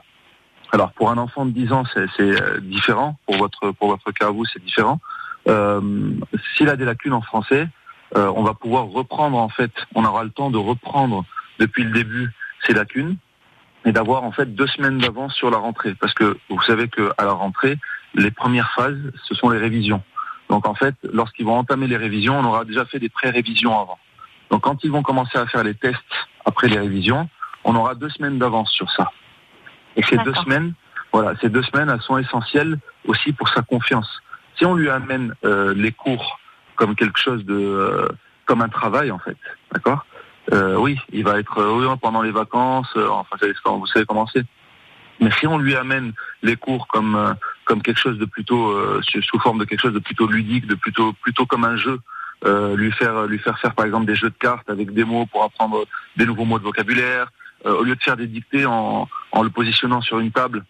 Alors 0.72 0.92
pour 0.94 1.10
un 1.10 1.18
enfant 1.18 1.46
de 1.46 1.52
10 1.52 1.72
ans, 1.72 1.84
c'est 1.94 2.08
euh, 2.20 2.60
différent. 2.62 3.18
Pour 3.26 3.38
votre 3.38 3.72
pour 3.72 3.90
votre 3.90 4.12
cas 4.12 4.28
à 4.28 4.32
vous, 4.32 4.46
c'est 4.46 4.64
différent. 4.64 5.00
Euh, 5.48 5.82
S'il 6.56 6.70
a 6.70 6.76
des 6.76 6.86
lacunes 6.86 7.14
en 7.14 7.22
français, 7.22 7.68
euh, 8.16 8.32
on 8.36 8.44
va 8.44 8.54
pouvoir 8.54 8.88
reprendre 8.88 9.38
en 9.38 9.50
fait, 9.50 9.72
on 9.94 10.06
aura 10.06 10.24
le 10.24 10.32
temps 10.32 10.50
de 10.50 10.58
reprendre 10.58 11.24
depuis 11.60 11.84
le 11.84 11.92
début 11.92 12.32
ces 12.66 12.74
lacunes 12.74 13.18
et 13.86 13.92
d'avoir 13.92 14.24
en 14.24 14.32
fait 14.32 14.56
deux 14.56 14.68
semaines 14.68 14.98
d'avance 14.98 15.34
sur 15.36 15.52
la 15.52 15.58
rentrée. 15.58 15.96
Parce 15.96 16.14
que 16.14 16.38
vous 16.50 16.62
savez 16.64 16.88
que 16.88 17.12
à 17.18 17.26
la 17.26 17.34
rentrée, 17.34 17.78
les 18.16 18.32
premières 18.32 18.72
phases, 18.74 18.98
ce 19.24 19.36
sont 19.36 19.50
les 19.50 19.60
révisions. 19.60 20.02
Donc 20.50 20.68
en 20.68 20.76
fait, 20.76 20.96
lorsqu'ils 21.04 21.46
vont 21.46 21.58
entamer 21.58 21.88
les 21.88 21.98
révisions, 21.98 22.38
on 22.40 22.46
aura 22.46 22.66
déjà 22.66 22.86
fait 22.86 23.00
des 23.00 23.10
pré-révisions 23.10 23.80
avant. 23.80 23.98
Donc 24.50 24.62
quand 24.62 24.84
ils 24.84 24.92
vont 24.92 25.04
commencer 25.04 25.38
à 25.38 25.46
faire 25.48 25.64
les 25.64 25.74
tests 25.74 26.00
après 26.46 26.68
les 26.68 26.80
révisions, 26.80 27.30
on 27.66 27.76
aura 27.76 27.96
deux 27.96 28.10
semaines 28.10 28.40
d'avance 28.40 28.72
sur 28.72 28.90
ça. 28.92 29.12
Et 29.98 30.04
ces 30.04 30.18
deux 30.18 30.34
semaines, 30.36 30.74
voilà, 31.12 31.34
ces 31.42 31.50
deux 31.50 31.64
semaines, 31.64 31.90
elles 31.90 32.02
sont 32.02 32.18
essentielles 32.18 32.78
aussi 33.06 33.34
pour 33.34 33.50
sa 33.50 33.62
confiance. 33.62 34.22
Si 34.58 34.66
on 34.66 34.76
lui 34.76 34.90
amène 34.90 35.34
euh, 35.44 35.74
les 35.76 35.92
cours 35.92 36.40
comme 36.76 36.96
quelque 36.96 37.20
chose 37.20 37.44
de, 37.46 37.56
euh, 37.56 38.08
comme 38.46 38.62
un 38.62 38.70
travail 38.70 39.12
en 39.12 39.20
fait, 39.20 39.38
d'accord 39.74 40.06
euh, 40.54 40.76
Oui, 40.76 41.00
il 41.12 41.24
va 41.24 41.40
être 41.40 41.58
euh, 41.58 41.88
oui, 41.90 41.98
pendant 42.02 42.22
les 42.22 42.32
vacances, 42.32 42.92
euh, 42.96 43.08
enfin 43.10 43.30
vous 43.34 43.40
savez, 43.40 43.54
vous 43.80 43.88
savez 43.88 44.06
comment 44.06 44.28
c'est. 44.28 44.46
Mais 45.22 45.32
si 45.40 45.48
on 45.48 45.58
lui 45.58 45.76
amène 45.76 46.12
les 46.44 46.58
cours 46.58 46.88
comme 46.88 47.16
euh, 47.16 47.34
comme 47.64 47.82
quelque 47.82 48.00
chose 48.00 48.20
de 48.20 48.26
plutôt 48.26 48.70
euh, 48.70 49.02
sous 49.22 49.40
forme 49.40 49.60
de 49.60 49.66
quelque 49.66 49.82
chose 49.82 49.94
de 49.94 50.00
plutôt 50.00 50.28
ludique, 50.28 50.68
de 50.68 50.76
plutôt 50.76 51.14
plutôt 51.14 51.46
comme 51.46 51.64
un 51.64 51.78
jeu, 51.78 52.00
euh, 52.46 52.76
lui 52.76 52.92
faire 52.92 53.26
lui 53.26 53.40
faire 53.40 53.58
faire 53.60 53.74
par 53.74 53.86
exemple 53.86 54.06
des 54.06 54.16
jeux 54.16 54.30
de 54.30 54.38
cartes 54.38 54.70
avec 54.70 54.94
des 54.94 55.06
mots 55.06 55.26
pour 55.26 55.44
apprendre 55.44 55.86
des 56.18 56.26
nouveaux 56.26 56.46
mots 56.46 56.60
de 56.60 56.64
vocabulaire, 56.64 57.28
au 57.66 57.84
lieu 57.84 57.96
de 57.96 58.02
faire 58.02 58.18
des 58.18 58.28
dictées 58.28 58.66
en, 58.66 59.08
en 59.32 59.44
le 59.44 59.50
positionnant 59.50 60.02
sur 60.02 60.20
une 60.20 60.32
table 60.32 60.64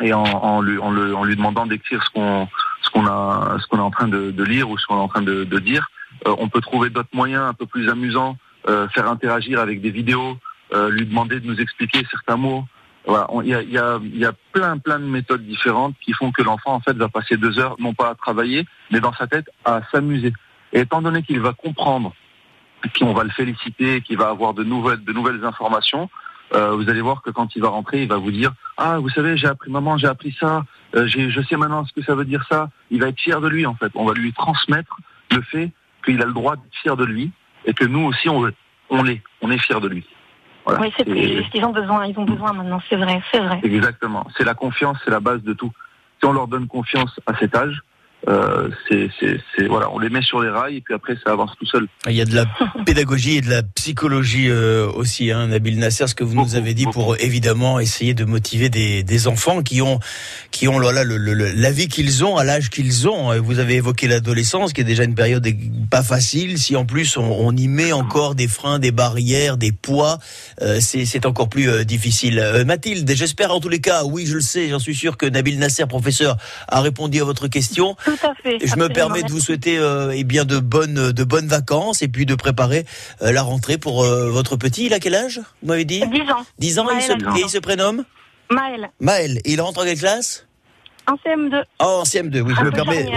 et 0.00 0.12
en, 0.12 0.22
en 0.24 0.62
lui, 0.62 0.78
en, 0.78 1.24
lui 1.24 1.36
demandant 1.36 1.66
d'écrire 1.66 2.02
ce 2.02 2.10
qu'on 2.10 2.48
ce 2.82 2.90
qu'on 2.90 3.06
a 3.06 3.58
ce 3.60 3.66
qu'on 3.66 3.78
est 3.78 3.82
en 3.82 3.90
train 3.90 4.08
de, 4.08 4.30
de 4.30 4.44
lire 4.44 4.70
ou 4.70 4.78
ce 4.78 4.86
qu'on 4.86 4.96
est 4.96 5.00
en 5.02 5.08
train 5.08 5.22
de, 5.22 5.44
de 5.44 5.58
dire, 5.58 5.88
euh, 6.26 6.34
on 6.38 6.48
peut 6.48 6.60
trouver 6.60 6.90
d'autres 6.90 7.08
moyens 7.12 7.42
un 7.42 7.54
peu 7.54 7.66
plus 7.66 7.88
amusants, 7.88 8.36
euh, 8.68 8.88
faire 8.88 9.08
interagir 9.08 9.60
avec 9.60 9.80
des 9.80 9.90
vidéos, 9.90 10.38
euh, 10.72 10.90
lui 10.90 11.06
demander 11.06 11.40
de 11.40 11.46
nous 11.46 11.60
expliquer 11.60 12.04
certains 12.10 12.36
mots. 12.36 12.64
Voilà, 13.06 13.26
il 13.42 13.48
y 13.48 13.54
a, 13.54 13.62
y, 13.62 13.78
a, 13.78 13.98
y 14.02 14.24
a 14.26 14.32
plein 14.52 14.76
plein 14.78 14.98
de 14.98 15.06
méthodes 15.06 15.44
différentes 15.46 15.94
qui 16.02 16.12
font 16.12 16.32
que 16.32 16.42
l'enfant 16.42 16.74
en 16.74 16.80
fait 16.80 16.96
va 16.96 17.08
passer 17.08 17.36
deux 17.36 17.58
heures 17.58 17.76
non 17.78 17.94
pas 17.94 18.10
à 18.10 18.14
travailler, 18.14 18.66
mais 18.90 19.00
dans 19.00 19.14
sa 19.14 19.26
tête 19.26 19.48
à 19.64 19.80
s'amuser. 19.90 20.32
Et 20.72 20.80
étant 20.80 21.02
donné 21.02 21.22
qu'il 21.22 21.40
va 21.40 21.52
comprendre, 21.52 22.14
qu'on 22.98 23.12
va 23.12 23.24
le 23.24 23.30
féliciter, 23.30 24.00
qu'il 24.00 24.16
va 24.18 24.28
avoir 24.28 24.54
de 24.54 24.64
nouvelles 24.64 25.02
de 25.04 25.12
nouvelles 25.12 25.44
informations, 25.44 26.08
euh, 26.54 26.72
vous 26.72 26.88
allez 26.88 27.00
voir 27.00 27.22
que 27.22 27.30
quand 27.30 27.54
il 27.54 27.62
va 27.62 27.68
rentrer, 27.68 28.02
il 28.02 28.08
va 28.08 28.16
vous 28.16 28.32
dire 28.32 28.52
ah 28.76 28.98
vous 28.98 29.08
savez 29.10 29.36
j'ai 29.36 29.46
appris 29.46 29.70
maman 29.70 29.98
j'ai 29.98 30.08
appris 30.08 30.36
ça, 30.40 30.64
euh, 30.96 31.06
je 31.06 31.40
sais 31.42 31.56
maintenant 31.56 31.84
ce 31.84 31.92
que 31.92 32.02
ça 32.02 32.14
veut 32.14 32.24
dire 32.24 32.44
ça. 32.48 32.70
Il 32.90 33.00
va 33.00 33.08
être 33.08 33.20
fier 33.20 33.40
de 33.40 33.48
lui 33.48 33.66
en 33.66 33.74
fait. 33.74 33.92
On 33.94 34.04
va 34.04 34.14
lui 34.14 34.32
transmettre 34.32 34.96
le 35.30 35.42
fait 35.42 35.70
qu'il 36.04 36.20
a 36.22 36.24
le 36.26 36.32
droit 36.32 36.56
d'être 36.56 36.74
fier 36.82 36.96
de 36.96 37.04
lui 37.04 37.30
et 37.66 37.74
que 37.74 37.84
nous 37.84 38.00
aussi 38.06 38.28
on, 38.28 38.50
on 38.90 39.02
l'est, 39.02 39.22
on 39.42 39.50
est 39.50 39.58
fier 39.58 39.80
de 39.80 39.88
lui. 39.88 40.06
Voilà. 40.64 40.80
Oui, 40.80 40.92
c'est 40.96 41.08
Et- 41.08 41.36
juste 41.38 41.50
qu'ils 41.50 41.64
ont 41.64 41.72
besoin, 41.72 42.06
ils 42.06 42.18
ont 42.18 42.24
besoin 42.24 42.52
maintenant, 42.52 42.80
c'est 42.88 42.96
vrai, 42.96 43.22
c'est 43.32 43.40
vrai. 43.40 43.60
Exactement. 43.62 44.26
C'est 44.36 44.44
la 44.44 44.54
confiance, 44.54 44.98
c'est 45.04 45.10
la 45.10 45.20
base 45.20 45.42
de 45.42 45.52
tout. 45.52 45.72
Si 46.20 46.26
on 46.26 46.32
leur 46.32 46.48
donne 46.48 46.66
confiance 46.66 47.18
à 47.26 47.34
cet 47.38 47.54
âge, 47.56 47.80
euh, 48.28 48.68
c'est, 48.88 49.08
c'est, 49.18 49.40
c'est- 49.56 49.66
voilà, 49.66 49.90
on 49.92 49.98
les 49.98 50.10
met 50.10 50.22
sur 50.22 50.40
les 50.40 50.50
rails 50.50 50.76
et 50.76 50.80
puis 50.80 50.94
après 50.94 51.14
ça 51.24 51.32
avance 51.32 51.52
tout 51.58 51.66
seul. 51.66 51.86
Il 52.08 52.14
y 52.14 52.20
a 52.20 52.24
de 52.24 52.34
la 52.34 52.44
pédagogie 52.84 53.36
et 53.36 53.40
de 53.40 53.48
la 53.50 53.62
psychologie 53.62 54.48
euh, 54.50 54.88
aussi, 54.90 55.30
hein, 55.30 55.48
Nabil 55.48 55.78
Nasser, 55.78 56.06
ce 56.06 56.14
que 56.14 56.24
vous 56.24 56.34
nous 56.34 56.54
avez 56.54 56.74
dit 56.74 56.84
pour 56.86 57.16
évidemment 57.18 57.80
essayer 57.80 58.14
de 58.14 58.24
motiver 58.24 58.68
des, 58.68 59.02
des 59.02 59.26
enfants 59.28 59.62
qui 59.62 59.80
ont 59.82 60.00
qui 60.50 60.68
ont 60.68 60.78
voilà 60.80 61.04
le, 61.04 61.16
le- 61.16 61.34
le- 61.34 61.52
la 61.52 61.70
vie 61.70 61.88
qu'ils 61.88 62.24
ont 62.24 62.36
à 62.36 62.44
l'âge 62.44 62.70
qu'ils 62.70 63.08
ont. 63.08 63.38
Vous 63.40 63.58
avez 63.58 63.74
évoqué 63.76 64.06
l'adolescence, 64.08 64.72
qui 64.72 64.80
est 64.82 64.84
déjà 64.84 65.04
une 65.04 65.14
période 65.14 65.46
pas 65.90 66.02
facile. 66.02 66.58
Si 66.58 66.76
en 66.76 66.84
plus 66.84 67.16
on, 67.16 67.22
on 67.24 67.56
y 67.56 67.68
met 67.68 67.92
encore 67.92 68.34
des 68.34 68.48
freins, 68.48 68.78
des 68.78 68.92
barrières, 68.92 69.56
des 69.56 69.72
poids, 69.72 70.18
euh, 70.62 70.78
c'est 70.80 71.04
c'est 71.04 71.26
encore 71.26 71.48
plus 71.48 71.68
euh, 71.70 71.84
difficile. 71.84 72.38
Euh, 72.38 72.64
Mathilde, 72.64 73.10
j'espère 73.14 73.52
en 73.54 73.60
tous 73.60 73.68
les 73.68 73.80
cas, 73.80 74.04
oui, 74.04 74.26
je 74.26 74.34
le 74.34 74.40
sais, 74.40 74.68
j'en 74.68 74.78
suis 74.78 74.94
sûr 74.94 75.16
que 75.16 75.26
Nabil 75.26 75.58
Nasser, 75.58 75.86
professeur, 75.86 76.36
a 76.68 76.80
répondu 76.80 77.20
à 77.20 77.24
votre 77.24 77.48
question. 77.48 77.96
Tout 78.10 78.26
à 78.26 78.34
fait. 78.34 78.58
Je 78.66 78.76
me 78.76 78.88
permets 78.88 79.22
de 79.22 79.30
vous 79.30 79.40
souhaiter 79.40 79.78
euh, 79.78 80.12
eh 80.14 80.24
bien 80.24 80.44
de 80.44 80.58
bonnes 80.58 81.12
de 81.12 81.24
bonnes 81.24 81.46
vacances 81.46 82.02
et 82.02 82.08
puis 82.08 82.26
de 82.26 82.34
préparer 82.34 82.84
euh, 83.22 83.30
la 83.30 83.42
rentrée 83.42 83.78
pour 83.78 84.02
euh, 84.04 84.30
votre 84.30 84.56
petit. 84.56 84.86
Il 84.86 84.94
a 84.94 84.98
quel 84.98 85.14
âge 85.14 85.40
Vous 85.62 85.68
m'avez 85.68 85.84
dit? 85.84 86.00
10 86.00 86.20
ans, 86.32 86.44
10 86.58 86.78
ans. 86.80 86.86
il 86.92 87.02
se, 87.02 87.12
a 87.12 87.14
10 87.16 87.26
ans. 87.26 87.36
et 87.36 87.40
il 87.42 87.48
se 87.50 87.58
prénomme? 87.58 88.04
Maël, 88.50 88.90
Maël. 88.98 89.40
Il 89.44 89.60
rentre 89.60 89.80
en 89.80 89.84
quelle 89.84 89.98
classe? 89.98 90.46
En 91.10 91.16
CM2. 91.16 91.62
Oh, 91.80 91.84
en 92.00 92.02
CM2, 92.04 92.40
oui, 92.40 92.54
je 92.54 92.60
Un 92.60 92.64
me 92.64 92.70
peu 92.70 92.76
permets. 92.76 93.10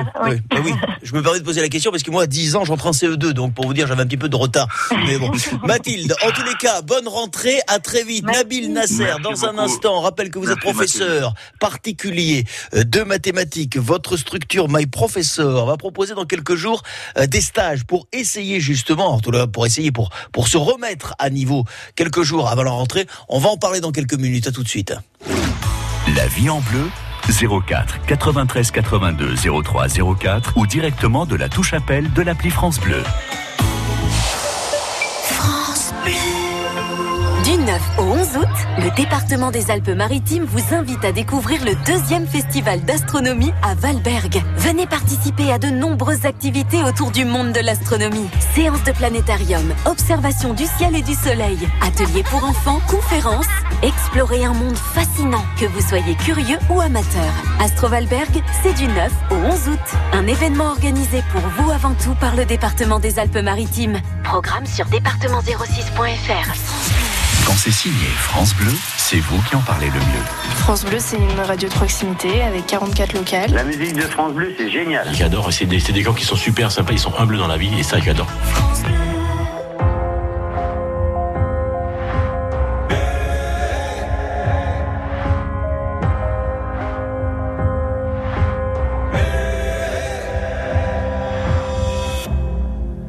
oui, 0.64 0.74
je 1.04 1.14
me 1.14 1.22
permets 1.22 1.40
de 1.40 1.44
poser 1.46 1.62
la 1.62 1.70
question 1.70 1.92
parce 1.92 2.04
que 2.04 2.12
moi, 2.12 2.24
à 2.24 2.28
10 2.28 2.56
ans, 2.56 2.66
j'entre 2.66 2.88
en 2.88 2.92
CE2, 2.92 3.32
donc 3.32 3.54
pour 3.54 3.66
vous 3.66 3.74
dire, 3.74 3.88
j'avais 3.88 4.02
un 4.02 4.06
petit 4.08 4.18
peu 4.18 4.30
de 4.30 4.36
retard. 4.36 4.68
Mais 5.06 5.18
bon, 5.18 5.32
Mathilde, 5.64 6.16
en 6.26 6.32
tous 6.32 6.44
les 6.44 6.56
cas, 6.56 6.82
bonne 6.82 7.08
rentrée, 7.08 7.60
à 7.68 7.80
très 7.80 8.04
vite. 8.04 8.26
Merci. 8.26 8.40
Nabil 8.44 8.74
Nasser, 8.74 9.04
Merci 9.04 9.22
dans 9.22 9.46
un 9.46 9.58
instant, 9.58 9.98
on 9.98 10.02
rappelle 10.02 10.30
que 10.32 10.40
vous 10.40 10.50
êtes 10.50 10.60
professeur 10.60 11.34
particulier 11.60 12.46
euh, 12.74 12.84
de 12.84 13.02
mathématiques. 13.02 13.78
Votre 13.78 14.18
structure 14.18 14.68
My 14.70 14.86
Professor 14.86 15.66
va 15.66 15.78
proposer 15.78 16.14
dans 16.16 16.26
quelques 16.26 16.56
jours 16.56 16.84
euh, 17.18 17.28
des 17.28 17.42
stages 17.42 17.84
pour 17.86 18.08
essayer 18.12 18.60
justement, 18.60 19.14
en 19.14 19.20
tout 19.20 19.32
cas, 19.32 19.48
pour 19.48 19.66
essayer 19.66 19.92
pour 19.92 20.10
pour 20.32 20.48
se 20.48 20.58
remettre 20.58 21.14
à 21.20 21.30
niveau 21.30 21.66
quelques 21.96 22.24
jours 22.24 22.50
avant 22.50 22.64
la 22.64 22.72
rentrée. 22.72 23.06
On 23.30 23.40
va 23.40 23.50
en 23.50 23.58
parler 23.58 23.80
dans 23.82 23.92
quelques 23.92 24.14
minutes. 24.16 24.48
À 24.48 24.52
tout 24.52 24.64
de 24.64 24.68
suite. 24.68 24.94
La 26.16 26.28
vie 26.28 26.50
en 26.50 26.60
bleu 26.60 26.84
04 27.30 28.00
93 28.06 28.72
82 28.72 29.36
03 29.64 29.88
04 30.20 30.58
ou 30.58 30.68
directement 30.68 31.26
de 31.26 31.36
la 31.36 31.50
touche 31.50 31.74
appel 31.74 32.12
de 32.12 32.22
l'appli 32.22 32.50
France 32.50 32.80
Bleu. 32.80 33.04
Du 37.44 37.58
9 37.58 37.82
au 37.98 38.04
11 38.04 38.38
août, 38.38 38.48
le 38.78 38.96
département 38.96 39.52
des 39.52 39.70
Alpes-Maritimes 39.70 40.46
vous 40.46 40.74
invite 40.74 41.04
à 41.04 41.12
découvrir 41.12 41.66
le 41.66 41.76
deuxième 41.86 42.26
festival 42.26 42.80
d'astronomie 42.86 43.52
à 43.62 43.76
Valberg. 43.76 44.42
Venez 44.56 44.88
participer 44.88 45.52
à 45.52 45.60
de 45.60 45.68
nombreuses 45.68 46.26
activités 46.26 46.82
autour 46.84 47.12
du 47.12 47.26
monde 47.26 47.52
de 47.52 47.60
l'astronomie. 47.60 48.30
Séances 48.56 48.86
de 48.86 48.94
planétarium, 48.94 49.74
observation 49.86 50.54
du 50.54 50.66
ciel 50.66 50.96
et 50.96 51.02
du 51.02 51.16
soleil, 51.16 51.58
ateliers 51.82 52.24
pour 52.24 52.46
enfants, 52.46 52.80
conférences. 52.88 53.46
Explorez 53.82 54.46
un 54.46 54.54
monde 54.54 54.78
fascinant, 54.78 55.44
que 55.60 55.66
vous 55.66 55.82
soyez 55.82 56.16
curieux 56.16 56.60
ou 56.70 56.80
amateur. 56.80 57.34
Astro 57.60 57.90
Valberg, 57.90 58.42
c'est 58.62 58.74
du 58.74 58.88
9 58.88 59.12
au 59.32 59.36
11 59.36 59.68
août. 59.68 59.98
Un 60.14 60.28
événement 60.28 60.70
organisé 60.70 61.22
pour 61.34 61.42
vous 61.42 61.72
avant 61.72 61.94
tout 61.96 62.16
par 62.22 62.38
le 62.38 62.46
département 62.46 63.00
des 63.00 63.20
Alpes-Maritimes. 63.20 64.00
Programme 64.24 64.66
sur 64.66 64.86
département06.fr. 64.86 67.13
Quand 67.46 67.56
c'est 67.58 67.72
signé 67.72 68.06
France 68.16 68.56
Bleu, 68.56 68.72
c'est 68.98 69.20
vous 69.20 69.42
qui 69.44 69.56
en 69.56 69.62
parlez 69.62 69.88
le 69.88 70.00
mieux. 70.00 70.24
France 70.58 70.86
Bleu, 70.86 70.98
c'est 71.00 71.18
une 71.18 71.40
radio 71.42 71.68
de 71.68 71.74
proximité 71.74 72.42
avec 72.42 72.66
44 72.68 73.14
locales. 73.14 73.52
La 73.52 73.64
musique 73.64 73.96
de 73.96 74.02
France 74.02 74.34
Bleu, 74.34 74.54
c'est 74.58 74.70
génial. 74.70 75.08
J'adore, 75.14 75.52
c'est 75.52 75.66
des, 75.66 75.80
c'est 75.80 75.92
des 75.92 76.04
gens 76.04 76.14
qui 76.14 76.24
sont 76.24 76.38
super 76.38 76.72
sympas, 76.72 76.94
ils 76.94 77.00
sont 77.00 77.14
humbles 77.18 77.38
dans 77.38 77.48
la 77.48 77.58
vie 77.58 77.78
et 77.78 77.84
ça 77.84 78.00
j'adore. 78.00 78.28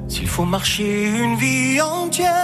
S'il 0.08 0.28
faut 0.28 0.44
marcher 0.44 1.06
une 1.06 1.36
vie 1.36 1.80
entière 1.80 2.43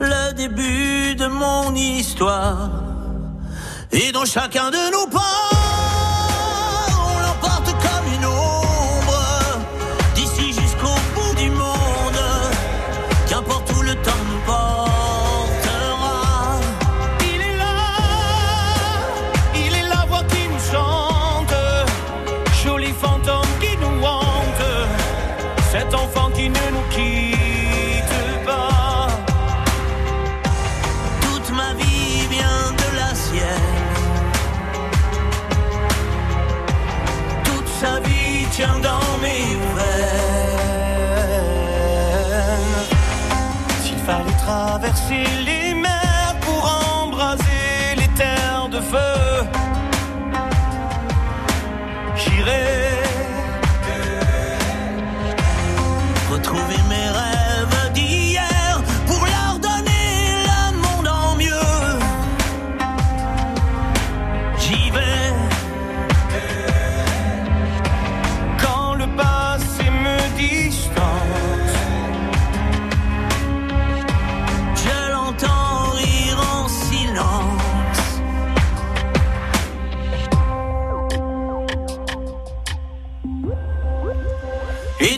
Le 0.00 0.32
début 0.34 1.14
de 1.16 1.26
mon 1.26 1.74
histoire. 1.74 2.70
Et 3.90 4.12
dans 4.12 4.24
chacun 4.24 4.70
de 4.70 4.92
nos 4.92 5.06
pas. 5.08 5.57
Traverser 44.88 45.44
les 45.44 45.57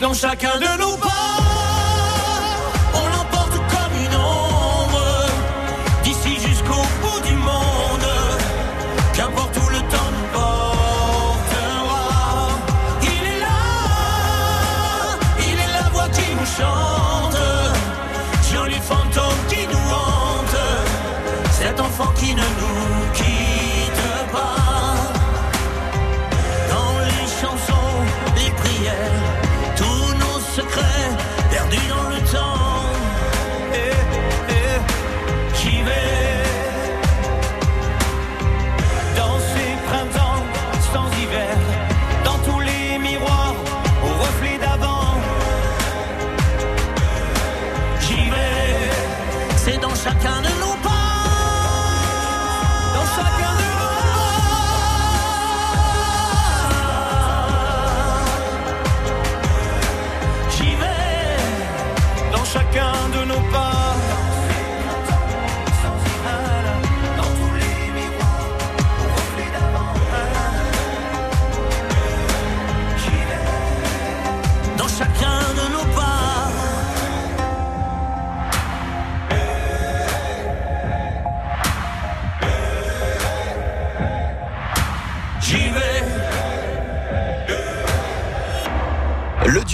dans 0.01 0.13
chacun 0.15 0.57
de 0.57 0.79
nos 0.79 0.97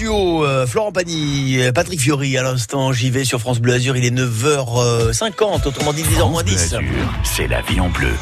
euh, 0.09 0.65
Florent 0.65 0.91
Pagny, 0.91 1.59
euh, 1.59 1.71
Patrick 1.71 1.99
Fiori 1.99 2.37
à 2.37 2.43
l'instant, 2.43 2.91
j'y 2.91 3.09
vais 3.09 3.25
sur 3.25 3.39
France 3.39 3.59
Bleu 3.59 3.73
Azur, 3.73 3.97
il 3.97 4.05
est 4.05 4.15
9h50, 4.15 5.67
autrement 5.67 5.93
dit 5.93 6.03
10h 6.03 6.29
moins 6.29 6.43
10. 6.43 6.73
Azur, 6.73 6.81
c'est 7.23 7.47
la 7.47 7.61
vie 7.61 7.79
en 7.79 7.89
bleu. 7.89 8.13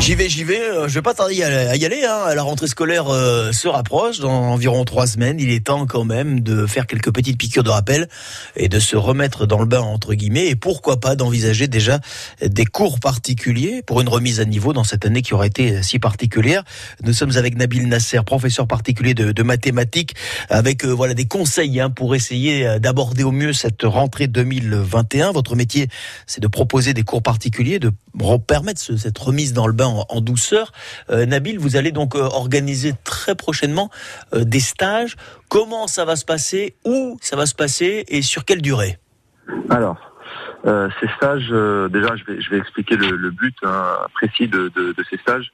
J'y 0.00 0.14
vais, 0.14 0.28
j'y 0.30 0.44
vais, 0.44 0.60
euh, 0.60 0.88
je 0.88 0.94
vais 0.94 1.02
pas 1.02 1.12
tarder 1.12 1.42
à 1.42 1.76
y 1.76 1.84
aller, 1.84 2.02
hein. 2.08 2.34
la 2.34 2.42
rentrée 2.42 2.68
scolaire 2.68 3.08
euh, 3.12 3.52
se 3.52 3.68
rapproche 3.68 4.20
dans 4.20 4.30
environ 4.52 4.84
trois 4.86 5.06
semaines, 5.06 5.38
il 5.38 5.50
est 5.50 5.66
temps 5.66 5.84
quand 5.86 6.04
même 6.04 6.40
de 6.40 6.66
faire 6.66 6.86
quelques 6.86 7.12
petites 7.12 7.36
piqûres 7.36 7.64
de 7.64 7.68
rappel 7.68 8.08
et 8.56 8.68
de 8.68 8.78
se 8.78 8.96
remettre 8.96 9.44
dans 9.44 9.58
le 9.58 9.66
bain 9.66 9.80
entre 9.80 10.14
guillemets 10.14 10.46
et 10.46 10.56
pourquoi 10.56 10.98
pas 11.00 11.14
d'envisager 11.14 11.68
déjà 11.68 12.00
des 12.40 12.64
cours 12.64 13.00
particuliers 13.00 13.82
pour 13.82 14.00
une 14.00 14.08
remise 14.08 14.40
à 14.40 14.46
niveau 14.46 14.72
dans 14.72 14.84
cette 14.84 15.04
année 15.04 15.20
qui 15.20 15.34
aura 15.34 15.46
été 15.46 15.82
si 15.82 15.98
particulière. 15.98 16.62
Nous 17.02 17.12
sommes 17.12 17.36
avec 17.36 17.56
Nabil 17.58 17.86
Nasser, 17.86 18.20
professeur 18.24 18.66
particulier 18.66 19.12
de, 19.12 19.42
mathématiques, 19.42 20.14
avec 20.48 20.84
euh, 20.86 20.90
voilà 20.90 21.12
des 21.12 21.26
conseils 21.26 21.80
hein, 21.80 21.90
pour 21.90 22.14
essayer 22.14 22.78
d'aborder 22.80 23.24
au 23.24 23.32
mieux 23.32 23.52
cette 23.52 23.82
rentrée 23.82 24.26
2021. 24.28 25.32
Votre 25.32 25.54
métier, 25.54 25.88
c'est 26.26 26.40
de 26.40 26.48
proposer 26.48 26.94
des 26.94 27.02
cours 27.02 27.22
particuliers, 27.22 27.78
de 27.78 27.90
re- 28.18 28.40
permettre 28.40 28.80
ce- 28.80 28.96
cette 28.96 29.18
remise 29.18 29.52
dans 29.52 29.66
le 29.66 29.72
bain 29.74 29.87
en, 30.08 30.20
douceur. 30.20 30.72
Euh, 31.10 31.26
Nabil, 31.26 31.58
vous 31.58 31.76
allez 31.76 31.92
donc 31.92 32.14
euh, 32.14 32.20
organiser 32.20 32.92
très 33.04 33.34
prochainement 33.34 33.90
euh, 34.34 34.44
des 34.44 34.60
stages. 34.60 35.16
Comment 35.48 35.86
ça 35.86 36.04
va 36.04 36.16
se 36.16 36.24
passer? 36.24 36.76
Où 36.84 37.18
ça 37.20 37.36
va 37.36 37.46
se 37.46 37.54
passer? 37.54 38.04
Et 38.08 38.22
sur 38.22 38.44
quelle 38.44 38.62
durée? 38.62 38.98
Alors, 39.70 39.96
ces 40.64 41.08
stages, 41.16 41.48
déjà, 41.90 42.14
je 42.16 42.50
vais, 42.50 42.58
expliquer 42.58 42.96
le, 42.96 43.30
but 43.30 43.56
hein, 43.62 43.96
précis 44.14 44.48
de, 44.48 44.70
ces 45.08 45.16
stages. 45.18 45.52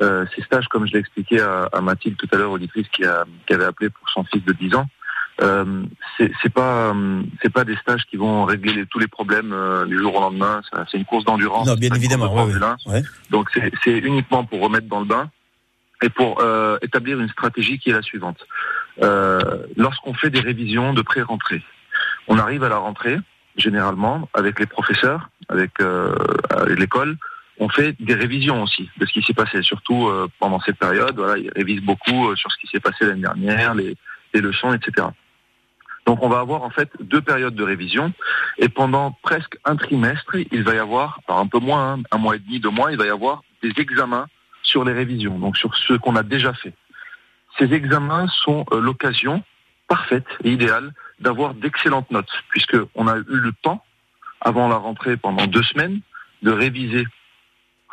Ces 0.00 0.42
stages, 0.42 0.66
comme 0.68 0.86
je 0.86 0.94
l'ai 0.94 0.98
expliqué 0.98 1.40
à, 1.40 1.80
Mathilde 1.80 2.16
tout 2.16 2.28
à 2.32 2.36
l'heure, 2.36 2.50
auditrice 2.50 2.88
qui, 2.88 3.04
qui 3.46 3.54
avait 3.54 3.64
appelé 3.64 3.90
pour 3.90 4.08
son 4.10 4.24
fils 4.24 4.44
de 4.44 4.52
10 4.52 4.74
ans, 4.74 4.86
euh, 5.42 5.82
c'est 6.18 6.52
pas 6.52 6.92
euh, 6.94 7.22
c'est 7.42 7.52
pas 7.52 7.64
des 7.64 7.76
stages 7.76 8.04
qui 8.10 8.16
vont 8.16 8.44
régler 8.44 8.72
les- 8.72 8.86
tous 8.86 8.98
les 8.98 9.06
problèmes 9.08 9.52
euh, 9.52 9.84
du 9.86 9.98
jour 9.98 10.14
au 10.16 10.20
lendemain. 10.20 10.62
C'est 10.90 10.96
une 10.98 11.04
course 11.04 11.24
d'endurance. 11.24 11.66
Non, 11.66 11.74
bien 11.74 11.90
évidemment, 11.94 12.28
course 12.28 12.48
de 12.48 12.54
ouais, 12.54 12.60
Formule 12.60 12.76
1. 12.86 12.92
ouais. 12.92 13.02
Donc 13.30 13.50
c'est 13.84 13.98
uniquement 13.98 14.44
pour 14.44 14.60
remettre 14.60 14.86
dans 14.88 15.00
le 15.00 15.06
bain 15.06 15.30
et 16.02 16.08
pour 16.08 16.40
euh, 16.40 16.78
établir 16.82 17.20
une 17.20 17.28
stratégie 17.28 17.78
qui 17.78 17.90
est 17.90 17.94
la 17.94 18.02
suivante. 18.02 18.46
Euh, 19.02 19.40
Lorsqu'on 19.76 20.14
fait 20.14 20.30
des 20.30 20.40
révisions 20.40 20.94
de 20.94 21.02
pré-rentrée, 21.02 21.62
on 22.28 22.38
arrive 22.38 22.64
à 22.64 22.68
la 22.68 22.78
rentrée, 22.78 23.18
généralement, 23.56 24.28
avec 24.34 24.58
les 24.58 24.66
professeurs, 24.66 25.28
avec, 25.48 25.70
euh, 25.80 26.14
avec 26.50 26.78
l'école, 26.78 27.16
on 27.58 27.68
fait 27.70 27.94
des 28.00 28.14
révisions 28.14 28.62
aussi 28.62 28.90
de 28.98 29.06
ce 29.06 29.12
qui 29.12 29.22
s'est 29.22 29.32
passé, 29.34 29.62
surtout 29.62 30.08
euh, 30.08 30.28
pendant 30.38 30.60
cette 30.60 30.76
période. 30.78 31.14
Voilà, 31.16 31.38
ils 31.38 31.50
révisent 31.56 31.80
beaucoup 31.82 32.34
sur 32.36 32.50
ce 32.52 32.56
qui 32.58 32.66
s'est 32.66 32.80
passé 32.80 33.06
l'année 33.06 33.22
dernière, 33.22 33.74
les, 33.74 33.96
les 34.34 34.40
leçons, 34.42 34.74
etc. 34.74 35.06
Donc 36.06 36.22
on 36.22 36.28
va 36.28 36.38
avoir 36.38 36.62
en 36.62 36.70
fait 36.70 36.90
deux 37.00 37.20
périodes 37.20 37.54
de 37.54 37.64
révision 37.64 38.12
et 38.58 38.68
pendant 38.68 39.10
presque 39.22 39.58
un 39.64 39.76
trimestre, 39.76 40.36
il 40.52 40.62
va 40.62 40.74
y 40.74 40.78
avoir, 40.78 41.20
un 41.28 41.48
peu 41.48 41.58
moins, 41.58 41.94
hein, 41.94 42.02
un 42.12 42.18
mois 42.18 42.36
et 42.36 42.38
demi, 42.38 42.60
deux 42.60 42.70
mois, 42.70 42.92
il 42.92 42.98
va 42.98 43.06
y 43.06 43.10
avoir 43.10 43.42
des 43.62 43.72
examens 43.78 44.26
sur 44.62 44.84
les 44.84 44.92
révisions, 44.92 45.38
donc 45.38 45.56
sur 45.56 45.74
ce 45.74 45.94
qu'on 45.94 46.16
a 46.16 46.22
déjà 46.22 46.52
fait. 46.54 46.74
Ces 47.58 47.72
examens 47.72 48.28
sont 48.28 48.64
euh, 48.72 48.80
l'occasion 48.80 49.42
parfaite 49.88 50.26
et 50.44 50.52
idéale 50.52 50.92
d'avoir 51.20 51.54
d'excellentes 51.54 52.10
notes, 52.10 52.30
puisqu'on 52.50 53.08
a 53.08 53.16
eu 53.16 53.24
le 53.26 53.52
temps, 53.62 53.82
avant 54.40 54.68
la 54.68 54.76
rentrée 54.76 55.16
pendant 55.16 55.46
deux 55.46 55.62
semaines, 55.62 56.00
de 56.42 56.50
réviser 56.50 57.06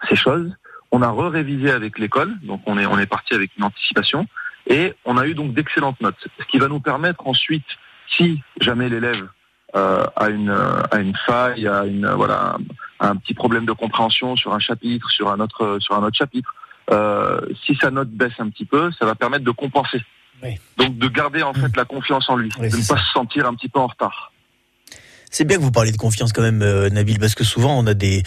ces 0.09 0.15
choses. 0.15 0.51
On 0.91 1.01
a 1.01 1.09
re-révisé 1.09 1.71
avec 1.71 1.97
l'école, 1.97 2.37
donc 2.41 2.61
on 2.65 2.77
est 2.77 3.05
parti 3.05 3.33
avec 3.33 3.51
une 3.57 3.63
anticipation, 3.63 4.27
et 4.67 4.93
on 5.05 5.17
a 5.17 5.25
eu 5.25 5.33
donc 5.33 5.53
d'excellentes 5.53 5.99
notes, 6.01 6.27
ce 6.39 6.45
qui 6.45 6.59
va 6.59 6.67
nous 6.67 6.79
permettre 6.79 7.25
ensuite, 7.27 7.65
si 8.15 8.41
jamais 8.61 8.89
l'élève 8.89 9.27
euh, 9.75 10.05
a 10.15 10.29
une 10.29 10.49
a 10.49 10.99
une 10.99 11.15
faille, 11.25 11.67
a 11.67 11.85
une 11.85 12.07
voilà 12.07 12.57
un, 12.99 13.15
petit 13.15 13.33
problème 13.33 13.65
de 13.65 13.71
compréhension 13.71 14.35
sur 14.35 14.53
un 14.53 14.59
chapitre, 14.59 15.09
sur 15.09 15.31
un 15.31 15.39
autre 15.39 15.77
sur 15.79 15.95
un 15.95 16.03
autre 16.03 16.17
chapitre, 16.17 16.53
euh, 16.91 17.41
si 17.65 17.75
sa 17.75 17.91
note 17.91 18.09
baisse 18.09 18.33
un 18.39 18.49
petit 18.49 18.65
peu, 18.65 18.91
ça 18.99 19.05
va 19.05 19.15
permettre 19.15 19.45
de 19.45 19.51
compenser. 19.51 20.01
Donc 20.77 20.97
de 20.97 21.07
garder 21.07 21.41
en 21.41 21.53
fait 21.53 21.73
la 21.77 21.85
confiance 21.85 22.29
en 22.29 22.35
lui, 22.35 22.49
de 22.49 22.65
ne 22.65 22.87
pas 22.87 22.97
se 22.97 23.11
sentir 23.13 23.47
un 23.47 23.53
petit 23.55 23.69
peu 23.69 23.79
en 23.79 23.87
retard. 23.87 24.33
C'est 25.31 25.45
bien 25.45 25.57
que 25.57 25.63
vous 25.63 25.71
parliez 25.71 25.91
de 25.93 25.97
confiance 25.97 26.33
quand 26.33 26.41
même, 26.41 26.61
euh, 26.61 26.89
Nabil, 26.89 27.17
parce 27.17 27.33
que 27.33 27.43
souvent 27.43 27.79
on 27.79 27.87
a 27.87 27.93
des, 27.93 28.21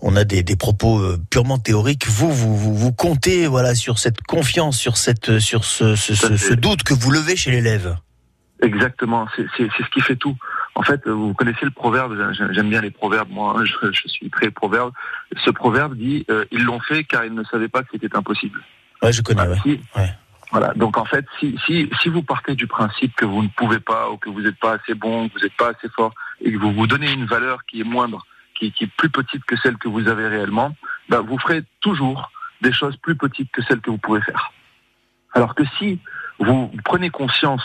on 0.00 0.16
a 0.16 0.24
des, 0.24 0.42
des 0.42 0.56
propos 0.56 1.00
euh, 1.00 1.18
purement 1.28 1.58
théoriques. 1.58 2.06
Vous, 2.06 2.32
vous, 2.32 2.56
vous, 2.56 2.74
vous, 2.74 2.92
comptez 2.92 3.46
voilà 3.46 3.74
sur 3.74 3.98
cette 3.98 4.22
confiance, 4.22 4.78
sur 4.78 4.96
cette, 4.96 5.38
sur 5.38 5.64
ce, 5.64 5.96
ce, 5.96 6.14
ce, 6.14 6.36
ce 6.36 6.54
doute 6.54 6.82
que 6.82 6.94
vous 6.94 7.10
levez 7.10 7.36
chez 7.36 7.50
l'élève. 7.50 7.96
Exactement, 8.62 9.26
c'est 9.36 9.46
ce 9.56 9.90
qui 9.90 10.00
fait 10.00 10.16
tout. 10.16 10.36
En 10.74 10.82
fait, 10.82 11.06
vous 11.06 11.34
connaissez 11.34 11.64
le 11.64 11.70
proverbe, 11.70 12.16
j'aime 12.32 12.68
bien 12.68 12.80
les 12.80 12.90
proverbes, 12.90 13.30
moi, 13.30 13.54
hein, 13.56 13.64
je, 13.64 13.92
je, 13.92 14.08
suis 14.08 14.30
très 14.30 14.50
proverbe. 14.50 14.92
Ce 15.44 15.50
proverbe 15.50 15.94
dit 15.94 16.24
euh, 16.30 16.44
ils 16.50 16.64
l'ont 16.64 16.80
fait 16.80 17.04
car 17.04 17.24
ils 17.24 17.34
ne 17.34 17.44
savaient 17.44 17.68
pas 17.68 17.82
que 17.82 17.88
c'était 17.92 18.14
impossible. 18.16 18.62
Ouais, 19.02 19.12
je 19.12 19.22
connais. 19.22 19.46
ouais. 19.46 19.80
ouais. 19.96 20.10
Voilà. 20.52 20.72
Donc 20.74 20.96
en 20.96 21.04
fait, 21.04 21.26
si, 21.38 21.58
si, 21.66 21.90
si 22.00 22.08
vous 22.08 22.22
partez 22.22 22.54
du 22.54 22.66
principe 22.66 23.14
que 23.16 23.24
vous 23.24 23.42
ne 23.42 23.48
pouvez 23.48 23.80
pas 23.80 24.10
ou 24.10 24.16
que 24.16 24.30
vous 24.30 24.40
n'êtes 24.40 24.58
pas 24.58 24.74
assez 24.74 24.94
bon, 24.94 25.28
que 25.28 25.34
vous 25.34 25.40
n'êtes 25.40 25.56
pas 25.56 25.70
assez 25.70 25.88
fort 25.88 26.14
et 26.40 26.52
que 26.52 26.58
vous 26.58 26.72
vous 26.72 26.86
donnez 26.86 27.10
une 27.12 27.26
valeur 27.26 27.64
qui 27.66 27.80
est 27.80 27.84
moindre, 27.84 28.24
qui, 28.58 28.72
qui 28.72 28.84
est 28.84 28.90
plus 28.96 29.10
petite 29.10 29.44
que 29.44 29.56
celle 29.56 29.76
que 29.76 29.88
vous 29.88 30.08
avez 30.08 30.28
réellement, 30.28 30.74
ben, 31.08 31.20
vous 31.20 31.38
ferez 31.38 31.62
toujours 31.80 32.30
des 32.62 32.72
choses 32.72 32.96
plus 32.96 33.16
petites 33.16 33.50
que 33.50 33.62
celles 33.62 33.80
que 33.80 33.90
vous 33.90 33.98
pouvez 33.98 34.20
faire. 34.22 34.52
Alors 35.34 35.54
que 35.54 35.64
si 35.78 36.00
vous 36.38 36.70
prenez 36.84 37.10
conscience 37.10 37.64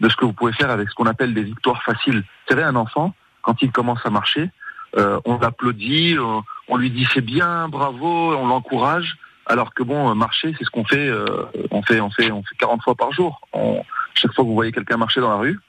de 0.00 0.08
ce 0.08 0.16
que 0.16 0.24
vous 0.24 0.32
pouvez 0.32 0.52
faire 0.52 0.70
avec 0.70 0.88
ce 0.88 0.94
qu'on 0.94 1.06
appelle 1.06 1.34
des 1.34 1.42
victoires 1.42 1.82
faciles, 1.82 2.20
vous 2.20 2.54
savez, 2.54 2.62
un 2.62 2.76
enfant, 2.76 3.14
quand 3.42 3.62
il 3.62 3.70
commence 3.72 4.00
à 4.04 4.10
marcher, 4.10 4.50
euh, 4.96 5.20
on 5.24 5.38
l'applaudit, 5.38 6.16
on, 6.18 6.42
on 6.68 6.76
lui 6.76 6.90
dit 6.90 7.06
c'est 7.12 7.20
bien, 7.24 7.68
bravo, 7.68 8.34
on 8.36 8.46
l'encourage. 8.46 9.16
Alors 9.46 9.74
que 9.74 9.82
bon, 9.82 10.12
marcher, 10.14 10.54
c'est 10.58 10.64
ce 10.64 10.70
qu'on 10.70 10.84
fait, 10.84 11.08
euh, 11.08 11.44
on 11.70 11.82
fait, 11.82 12.00
on 12.00 12.10
fait, 12.10 12.32
on 12.32 12.42
fait 12.42 12.56
40 12.58 12.82
fois 12.82 12.94
par 12.96 13.12
jour. 13.12 13.40
On, 13.52 13.82
chaque 14.14 14.32
fois 14.34 14.44
que 14.44 14.48
vous 14.48 14.54
voyez 14.54 14.72
quelqu'un 14.72 14.96
marcher 14.96 15.20
dans 15.20 15.30
la 15.30 15.36
rue, 15.36 15.60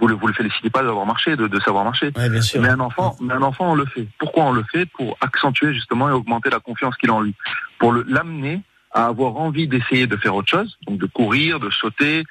vous 0.00 0.06
le, 0.06 0.14
vous 0.14 0.26
le 0.26 0.32
félicitez 0.32 0.70
pas 0.70 0.82
d'avoir 0.82 1.04
marché, 1.04 1.36
de, 1.36 1.48
de, 1.48 1.60
savoir 1.60 1.84
marcher. 1.84 2.12
Ouais, 2.16 2.28
bien 2.28 2.40
sûr. 2.40 2.62
Mais 2.62 2.68
un 2.68 2.80
enfant, 2.80 3.16
mais 3.20 3.34
un 3.34 3.42
enfant, 3.42 3.72
on 3.72 3.74
le 3.74 3.86
fait. 3.86 4.06
Pourquoi 4.18 4.44
on 4.44 4.52
le 4.52 4.64
fait? 4.70 4.86
Pour 4.86 5.16
accentuer 5.20 5.74
justement 5.74 6.08
et 6.08 6.12
augmenter 6.12 6.50
la 6.50 6.60
confiance 6.60 6.96
qu'il 6.96 7.10
a 7.10 7.14
en 7.14 7.20
lui, 7.20 7.34
pour 7.78 7.92
l'amener 7.92 8.62
à 8.92 9.06
avoir 9.06 9.36
envie 9.36 9.66
d'essayer 9.66 10.06
de 10.06 10.16
faire 10.16 10.34
autre 10.34 10.50
chose, 10.50 10.76
donc 10.86 10.98
de 10.98 11.06
courir, 11.06 11.60
de 11.60 11.70
sauter, 11.70 12.24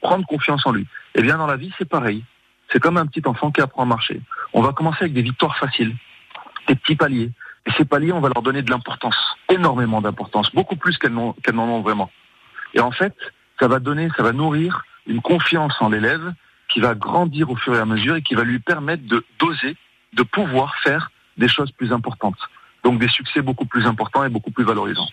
prendre 0.00 0.26
confiance 0.26 0.66
en 0.66 0.72
lui. 0.72 0.86
Et 1.14 1.22
bien 1.22 1.36
dans 1.36 1.46
la 1.46 1.56
vie, 1.56 1.72
c'est 1.78 1.88
pareil. 1.88 2.24
C'est 2.72 2.80
comme 2.80 2.96
un 2.96 3.06
petit 3.06 3.22
enfant 3.26 3.50
qui 3.50 3.60
apprend 3.60 3.82
à 3.82 3.86
marcher. 3.86 4.20
On 4.52 4.62
va 4.62 4.72
commencer 4.72 4.98
avec 5.00 5.12
des 5.12 5.22
victoires 5.22 5.56
faciles, 5.58 5.94
des 6.66 6.74
petits 6.74 6.96
paliers. 6.96 7.30
Et 7.66 7.70
ces 7.76 7.84
paliers, 7.84 8.12
on 8.12 8.20
va 8.20 8.28
leur 8.28 8.42
donner 8.42 8.62
de 8.62 8.70
l'importance, 8.70 9.16
énormément 9.50 10.00
d'importance, 10.00 10.50
beaucoup 10.54 10.76
plus 10.76 10.96
qu'elles 10.98 11.12
n'en 11.12 11.34
ont 11.58 11.80
vraiment. 11.80 12.10
Et 12.74 12.80
en 12.80 12.90
fait, 12.90 13.14
ça 13.60 13.68
va 13.68 13.78
donner, 13.78 14.08
ça 14.16 14.22
va 14.22 14.32
nourrir 14.32 14.84
une 15.06 15.20
confiance 15.20 15.74
en 15.80 15.90
l'élève 15.90 16.32
qui 16.68 16.80
va 16.80 16.94
grandir 16.94 17.50
au 17.50 17.56
fur 17.56 17.74
et 17.74 17.78
à 17.78 17.84
mesure 17.84 18.16
et 18.16 18.22
qui 18.22 18.34
va 18.34 18.44
lui 18.44 18.58
permettre 18.58 19.06
de 19.06 19.24
d'oser, 19.38 19.76
de 20.12 20.22
pouvoir 20.22 20.74
faire 20.82 21.10
des 21.36 21.48
choses 21.48 21.70
plus 21.72 21.92
importantes. 21.92 22.38
Donc 22.84 22.98
des 23.00 23.08
succès 23.08 23.42
beaucoup 23.42 23.64
plus 23.64 23.86
importants 23.86 24.24
et 24.24 24.28
beaucoup 24.28 24.50
plus 24.50 24.64
valorisants. 24.64 25.08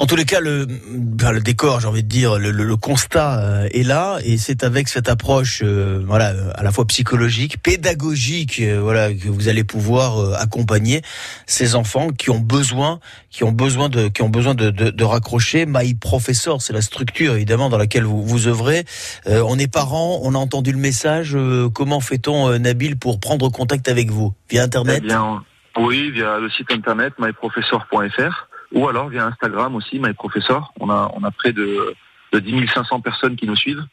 En 0.00 0.06
tous 0.06 0.14
les 0.14 0.24
cas, 0.24 0.38
le, 0.38 0.64
ben, 0.64 1.32
le 1.32 1.40
décor, 1.40 1.80
j'ai 1.80 1.88
envie 1.88 2.04
de 2.04 2.08
dire, 2.08 2.38
le, 2.38 2.52
le, 2.52 2.62
le 2.62 2.76
constat 2.76 3.40
euh, 3.40 3.68
est 3.72 3.82
là, 3.82 4.18
et 4.22 4.38
c'est 4.38 4.62
avec 4.62 4.86
cette 4.86 5.08
approche, 5.08 5.60
euh, 5.64 6.00
voilà, 6.06 6.32
à 6.54 6.62
la 6.62 6.70
fois 6.70 6.84
psychologique, 6.86 7.60
pédagogique, 7.60 8.60
euh, 8.60 8.78
voilà, 8.80 9.12
que 9.12 9.26
vous 9.28 9.48
allez 9.48 9.64
pouvoir 9.64 10.20
euh, 10.20 10.34
accompagner 10.38 11.02
ces 11.46 11.74
enfants 11.74 12.10
qui 12.10 12.30
ont 12.30 12.38
besoin, 12.38 13.00
qui 13.30 13.42
ont 13.42 13.50
besoin 13.50 13.88
de, 13.88 14.06
qui 14.06 14.22
ont 14.22 14.28
besoin 14.28 14.54
de, 14.54 14.70
de, 14.70 14.90
de 14.90 15.04
raccrocher. 15.04 15.66
My 15.66 15.94
Professor, 15.94 16.62
c'est 16.62 16.72
la 16.72 16.82
structure 16.82 17.34
évidemment 17.34 17.68
dans 17.68 17.78
laquelle 17.78 18.04
vous 18.04 18.22
vous 18.24 18.46
œuvrez. 18.46 18.84
Euh, 19.26 19.42
on 19.48 19.58
est 19.58 19.66
parents, 19.66 20.20
on 20.22 20.36
a 20.36 20.38
entendu 20.38 20.70
le 20.70 20.78
message. 20.78 21.36
comment 21.74 21.98
fait-on, 21.98 22.56
Nabil, 22.56 22.96
pour 22.96 23.18
prendre 23.18 23.48
contact 23.50 23.88
avec 23.88 24.10
vous? 24.10 24.32
Via 24.48 24.62
Internet? 24.62 25.00
Eh 25.02 25.08
bien, 25.08 25.42
Oui, 25.76 26.12
via 26.12 26.38
le 26.38 26.48
site 26.50 26.70
internet 26.70 27.14
myprofessor.fr 27.18 28.47
ou 28.72 28.88
alors 28.88 29.08
via 29.08 29.26
Instagram 29.26 29.74
aussi, 29.74 29.98
MyProfessor. 29.98 30.72
On 30.80 30.90
a, 30.90 31.10
on 31.14 31.24
a 31.24 31.30
près 31.30 31.52
de, 31.52 31.94
de 32.32 32.38
10 32.38 32.68
500 32.68 33.00
personnes 33.00 33.36
qui 33.36 33.46
nous 33.46 33.56
suivent 33.56 33.84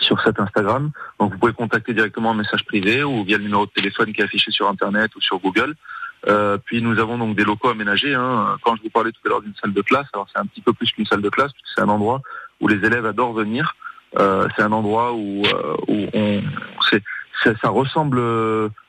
sur 0.00 0.20
cet 0.22 0.40
Instagram. 0.40 0.90
Donc 1.18 1.32
vous 1.32 1.38
pouvez 1.38 1.52
contacter 1.52 1.92
directement 1.92 2.30
en 2.30 2.34
message 2.34 2.64
privé 2.64 3.02
ou 3.02 3.24
via 3.24 3.36
le 3.36 3.44
numéro 3.44 3.66
de 3.66 3.70
téléphone 3.70 4.12
qui 4.12 4.20
est 4.20 4.24
affiché 4.24 4.50
sur 4.50 4.68
Internet 4.68 5.14
ou 5.16 5.20
sur 5.20 5.38
Google. 5.38 5.74
Euh, 6.26 6.58
puis 6.64 6.82
nous 6.82 6.98
avons 6.98 7.18
donc 7.18 7.36
des 7.36 7.44
locaux 7.44 7.68
aménagés. 7.68 8.14
Hein. 8.14 8.56
Quand 8.62 8.76
je 8.76 8.82
vous 8.82 8.90
parlais 8.90 9.12
tout 9.12 9.20
à 9.26 9.28
l'heure 9.28 9.42
d'une 9.42 9.54
salle 9.60 9.72
de 9.72 9.82
classe, 9.82 10.06
alors 10.12 10.26
c'est 10.32 10.40
un 10.40 10.46
petit 10.46 10.60
peu 10.60 10.72
plus 10.72 10.90
qu'une 10.90 11.06
salle 11.06 11.22
de 11.22 11.28
classe, 11.28 11.52
puisque 11.52 11.68
c'est 11.74 11.82
un 11.82 11.88
endroit 11.88 12.22
où 12.60 12.68
les 12.68 12.84
élèves 12.84 13.06
adorent 13.06 13.34
venir. 13.34 13.76
Euh, 14.18 14.48
c'est 14.56 14.62
un 14.62 14.72
endroit 14.72 15.12
où, 15.12 15.42
euh, 15.44 15.76
où 15.86 16.06
on, 16.14 16.42
ça, 17.44 17.52
ça 17.60 17.68
ressemble 17.68 18.20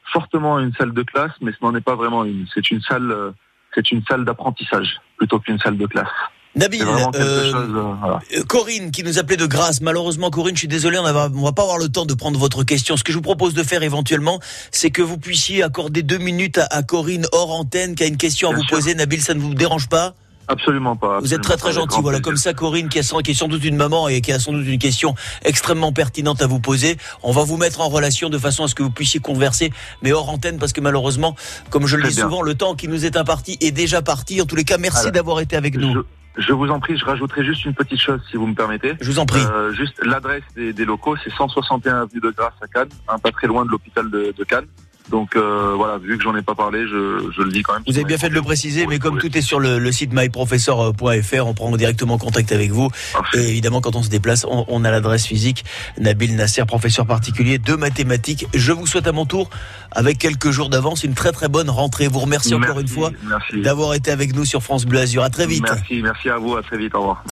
fortement 0.05 0.58
à 0.58 0.62
une 0.62 0.73
salle 0.73 0.93
de 0.93 1.03
classe, 1.03 1.34
mais 1.41 1.51
ce 1.51 1.58
n'en 1.63 1.75
est 1.75 1.82
pas 1.82 1.95
vraiment 1.95 2.23
une. 2.23 2.47
C'est 2.53 2.71
une 2.71 2.82
salle 2.82 3.34
c'est 3.75 3.91
une 3.91 4.03
salle 4.08 4.25
d'apprentissage 4.25 4.99
plutôt 5.17 5.39
qu'une 5.39 5.60
salle 5.60 5.77
de 5.77 5.86
classe. 5.86 6.08
Nabil, 6.55 6.82
euh, 6.82 7.51
chose, 7.51 7.69
euh, 7.75 7.93
voilà. 8.01 8.19
Corinne 8.47 8.89
qui 8.91 9.03
nous 9.03 9.19
appelait 9.19 9.38
de 9.38 9.45
grâce. 9.45 9.82
Malheureusement, 9.82 10.32
Corinne, 10.32 10.55
je 10.55 10.60
suis 10.60 10.67
désolé, 10.67 10.97
on, 10.97 11.03
on 11.05 11.43
va 11.43 11.51
pas 11.51 11.62
avoir 11.62 11.77
le 11.77 11.89
temps 11.89 12.05
de 12.05 12.13
prendre 12.15 12.39
votre 12.39 12.63
question. 12.63 12.97
Ce 12.97 13.03
que 13.03 13.12
je 13.12 13.17
vous 13.17 13.21
propose 13.21 13.53
de 13.53 13.62
faire 13.62 13.84
éventuellement, 13.84 14.39
c'est 14.71 14.89
que 14.89 15.03
vous 15.03 15.19
puissiez 15.19 15.62
accorder 15.62 16.01
deux 16.01 16.17
minutes 16.17 16.58
à, 16.58 16.65
à, 16.71 16.82
Corinne 16.82 17.27
hors 17.34 17.51
antenne 17.51 17.93
qui 17.95 18.03
a 18.03 18.08
une 18.08 18.17
question 18.17 18.49
à 18.49 18.55
vous 18.55 18.63
sûr. 18.63 18.77
poser. 18.77 18.95
Nabil, 18.95 19.21
ça 19.21 19.36
ne 19.36 19.39
vous 19.39 19.53
dérange 19.53 19.89
pas? 19.89 20.15
Absolument 20.49 20.95
pas. 20.95 21.17
Absolument 21.17 21.21
vous 21.21 21.33
êtes 21.35 21.41
très 21.41 21.57
très 21.57 21.71
gentil. 21.71 22.01
Voilà, 22.01 22.19
comme 22.19 22.35
ça, 22.35 22.53
Corinne, 22.53 22.89
qui, 22.89 22.99
a, 22.99 23.21
qui 23.21 23.31
est 23.31 23.33
sans 23.35 23.47
doute 23.47 23.63
une 23.63 23.75
maman 23.75 24.09
et 24.09 24.19
qui 24.21 24.31
a 24.31 24.39
sans 24.39 24.51
doute 24.51 24.65
une 24.65 24.79
question 24.79 25.13
extrêmement 25.45 25.93
pertinente 25.93 26.41
à 26.41 26.47
vous 26.47 26.59
poser. 26.59 26.97
On 27.21 27.31
va 27.31 27.43
vous 27.43 27.57
mettre 27.57 27.81
en 27.81 27.88
relation 27.88 28.29
de 28.29 28.38
façon 28.38 28.63
à 28.63 28.67
ce 28.67 28.75
que 28.75 28.81
vous 28.81 28.89
puissiez 28.89 29.19
converser, 29.19 29.71
mais 30.01 30.12
hors 30.12 30.29
antenne, 30.29 30.57
parce 30.57 30.73
que 30.73 30.81
malheureusement, 30.81 31.35
comme 31.69 31.85
je 31.85 31.95
le 31.95 32.03
dis 32.03 32.15
souvent, 32.15 32.41
le 32.41 32.55
temps 32.55 32.75
qui 32.75 32.88
nous 32.88 33.05
est 33.05 33.15
imparti 33.15 33.57
est 33.62 33.71
déjà 33.71 34.01
parti. 34.01 34.41
En 34.41 34.45
tous 34.45 34.55
les 34.55 34.65
cas, 34.65 34.77
merci 34.77 35.12
d'avoir 35.12 35.39
été 35.39 35.55
avec 35.55 35.77
nous. 35.77 35.93
Je... 35.93 35.99
Je 36.38 36.53
vous 36.53 36.69
en 36.69 36.79
prie, 36.79 36.97
je 36.97 37.03
rajouterai 37.03 37.43
juste 37.43 37.65
une 37.65 37.73
petite 37.73 37.99
chose 37.99 38.21
si 38.31 38.38
vous 38.38 38.47
me 38.47 38.55
permettez. 38.55 38.93
Je 39.01 39.12
vous 39.12 39.19
en 39.19 39.25
prie. 39.25 39.41
Euh, 39.41 39.73
juste 39.73 39.99
l'adresse 40.01 40.43
des, 40.55 40.71
des, 40.71 40.85
locaux, 40.85 41.17
c'est 41.21 41.33
161 41.33 42.03
avenue 42.03 42.21
de 42.21 42.29
Grasse 42.29 42.53
à 42.62 42.67
Cannes, 42.67 42.89
hein, 43.09 43.17
pas 43.21 43.31
très 43.31 43.47
loin 43.47 43.65
de 43.65 43.69
l'hôpital 43.69 44.09
de, 44.09 44.33
de 44.38 44.43
Cannes. 44.45 44.67
Donc 45.09 45.35
euh, 45.35 45.73
voilà, 45.75 45.97
vu 45.97 46.17
que 46.17 46.23
j'en 46.23 46.35
ai 46.35 46.41
pas 46.41 46.55
parlé, 46.55 46.83
je, 46.88 47.31
je, 47.35 47.41
le 47.41 47.51
dis 47.51 47.63
quand 47.63 47.73
même. 47.73 47.83
Vous 47.88 47.95
avez 47.95 48.05
bien 48.05 48.17
fait 48.17 48.29
de 48.29 48.35
le 48.35 48.41
préciser, 48.41 48.85
mais 48.85 48.99
comme 48.99 49.17
tout 49.17 49.35
est 49.35 49.41
sur 49.41 49.59
le, 49.59 49.79
le 49.79 49.91
site 49.91 50.13
myprofessor.fr, 50.13 51.47
on 51.47 51.53
prend 51.53 51.75
directement 51.75 52.17
contact 52.17 52.51
avec 52.51 52.71
vous. 52.71 52.89
Parfait. 53.13 53.39
Et 53.39 53.49
évidemment, 53.49 53.81
quand 53.81 53.95
on 53.95 54.03
se 54.03 54.09
déplace, 54.09 54.45
on, 54.47 54.65
on 54.67 54.83
a 54.83 54.91
l'adresse 54.91 55.25
physique. 55.25 55.65
Nabil 55.99 56.35
Nasser, 56.35 56.63
professeur 56.65 57.05
particulier 57.07 57.57
de 57.57 57.73
mathématiques. 57.73 58.45
Je 58.53 58.71
vous 58.71 58.85
souhaite 58.85 59.07
à 59.07 59.12
mon 59.12 59.25
tour, 59.25 59.49
avec 59.91 60.19
quelques 60.19 60.51
jours 60.51 60.69
d'avance, 60.69 61.03
une 61.03 61.15
très 61.15 61.31
très 61.31 61.47
bonne 61.47 61.69
rentrée. 61.69 62.07
Vous 62.07 62.19
remercie 62.19 62.55
merci, 62.55 62.69
encore 62.69 62.79
une 62.79 62.88
fois 62.88 63.12
d'avoir 63.53 63.93
été 63.95 64.12
avec 64.12 64.35
nous 64.35 64.45
sur 64.45 64.62
France 64.62 64.85
Bleu 64.85 64.99
Azur. 64.99 65.23
À 65.23 65.29
très 65.29 65.47
vite. 65.47 65.63
Merci, 65.63 66.01
merci 66.03 66.29
à 66.29 66.38
vous. 66.38 66.55
À 66.55 66.62
très 66.62 66.77
vite. 66.77 66.93
Au 66.95 66.99
revoir. 66.99 67.23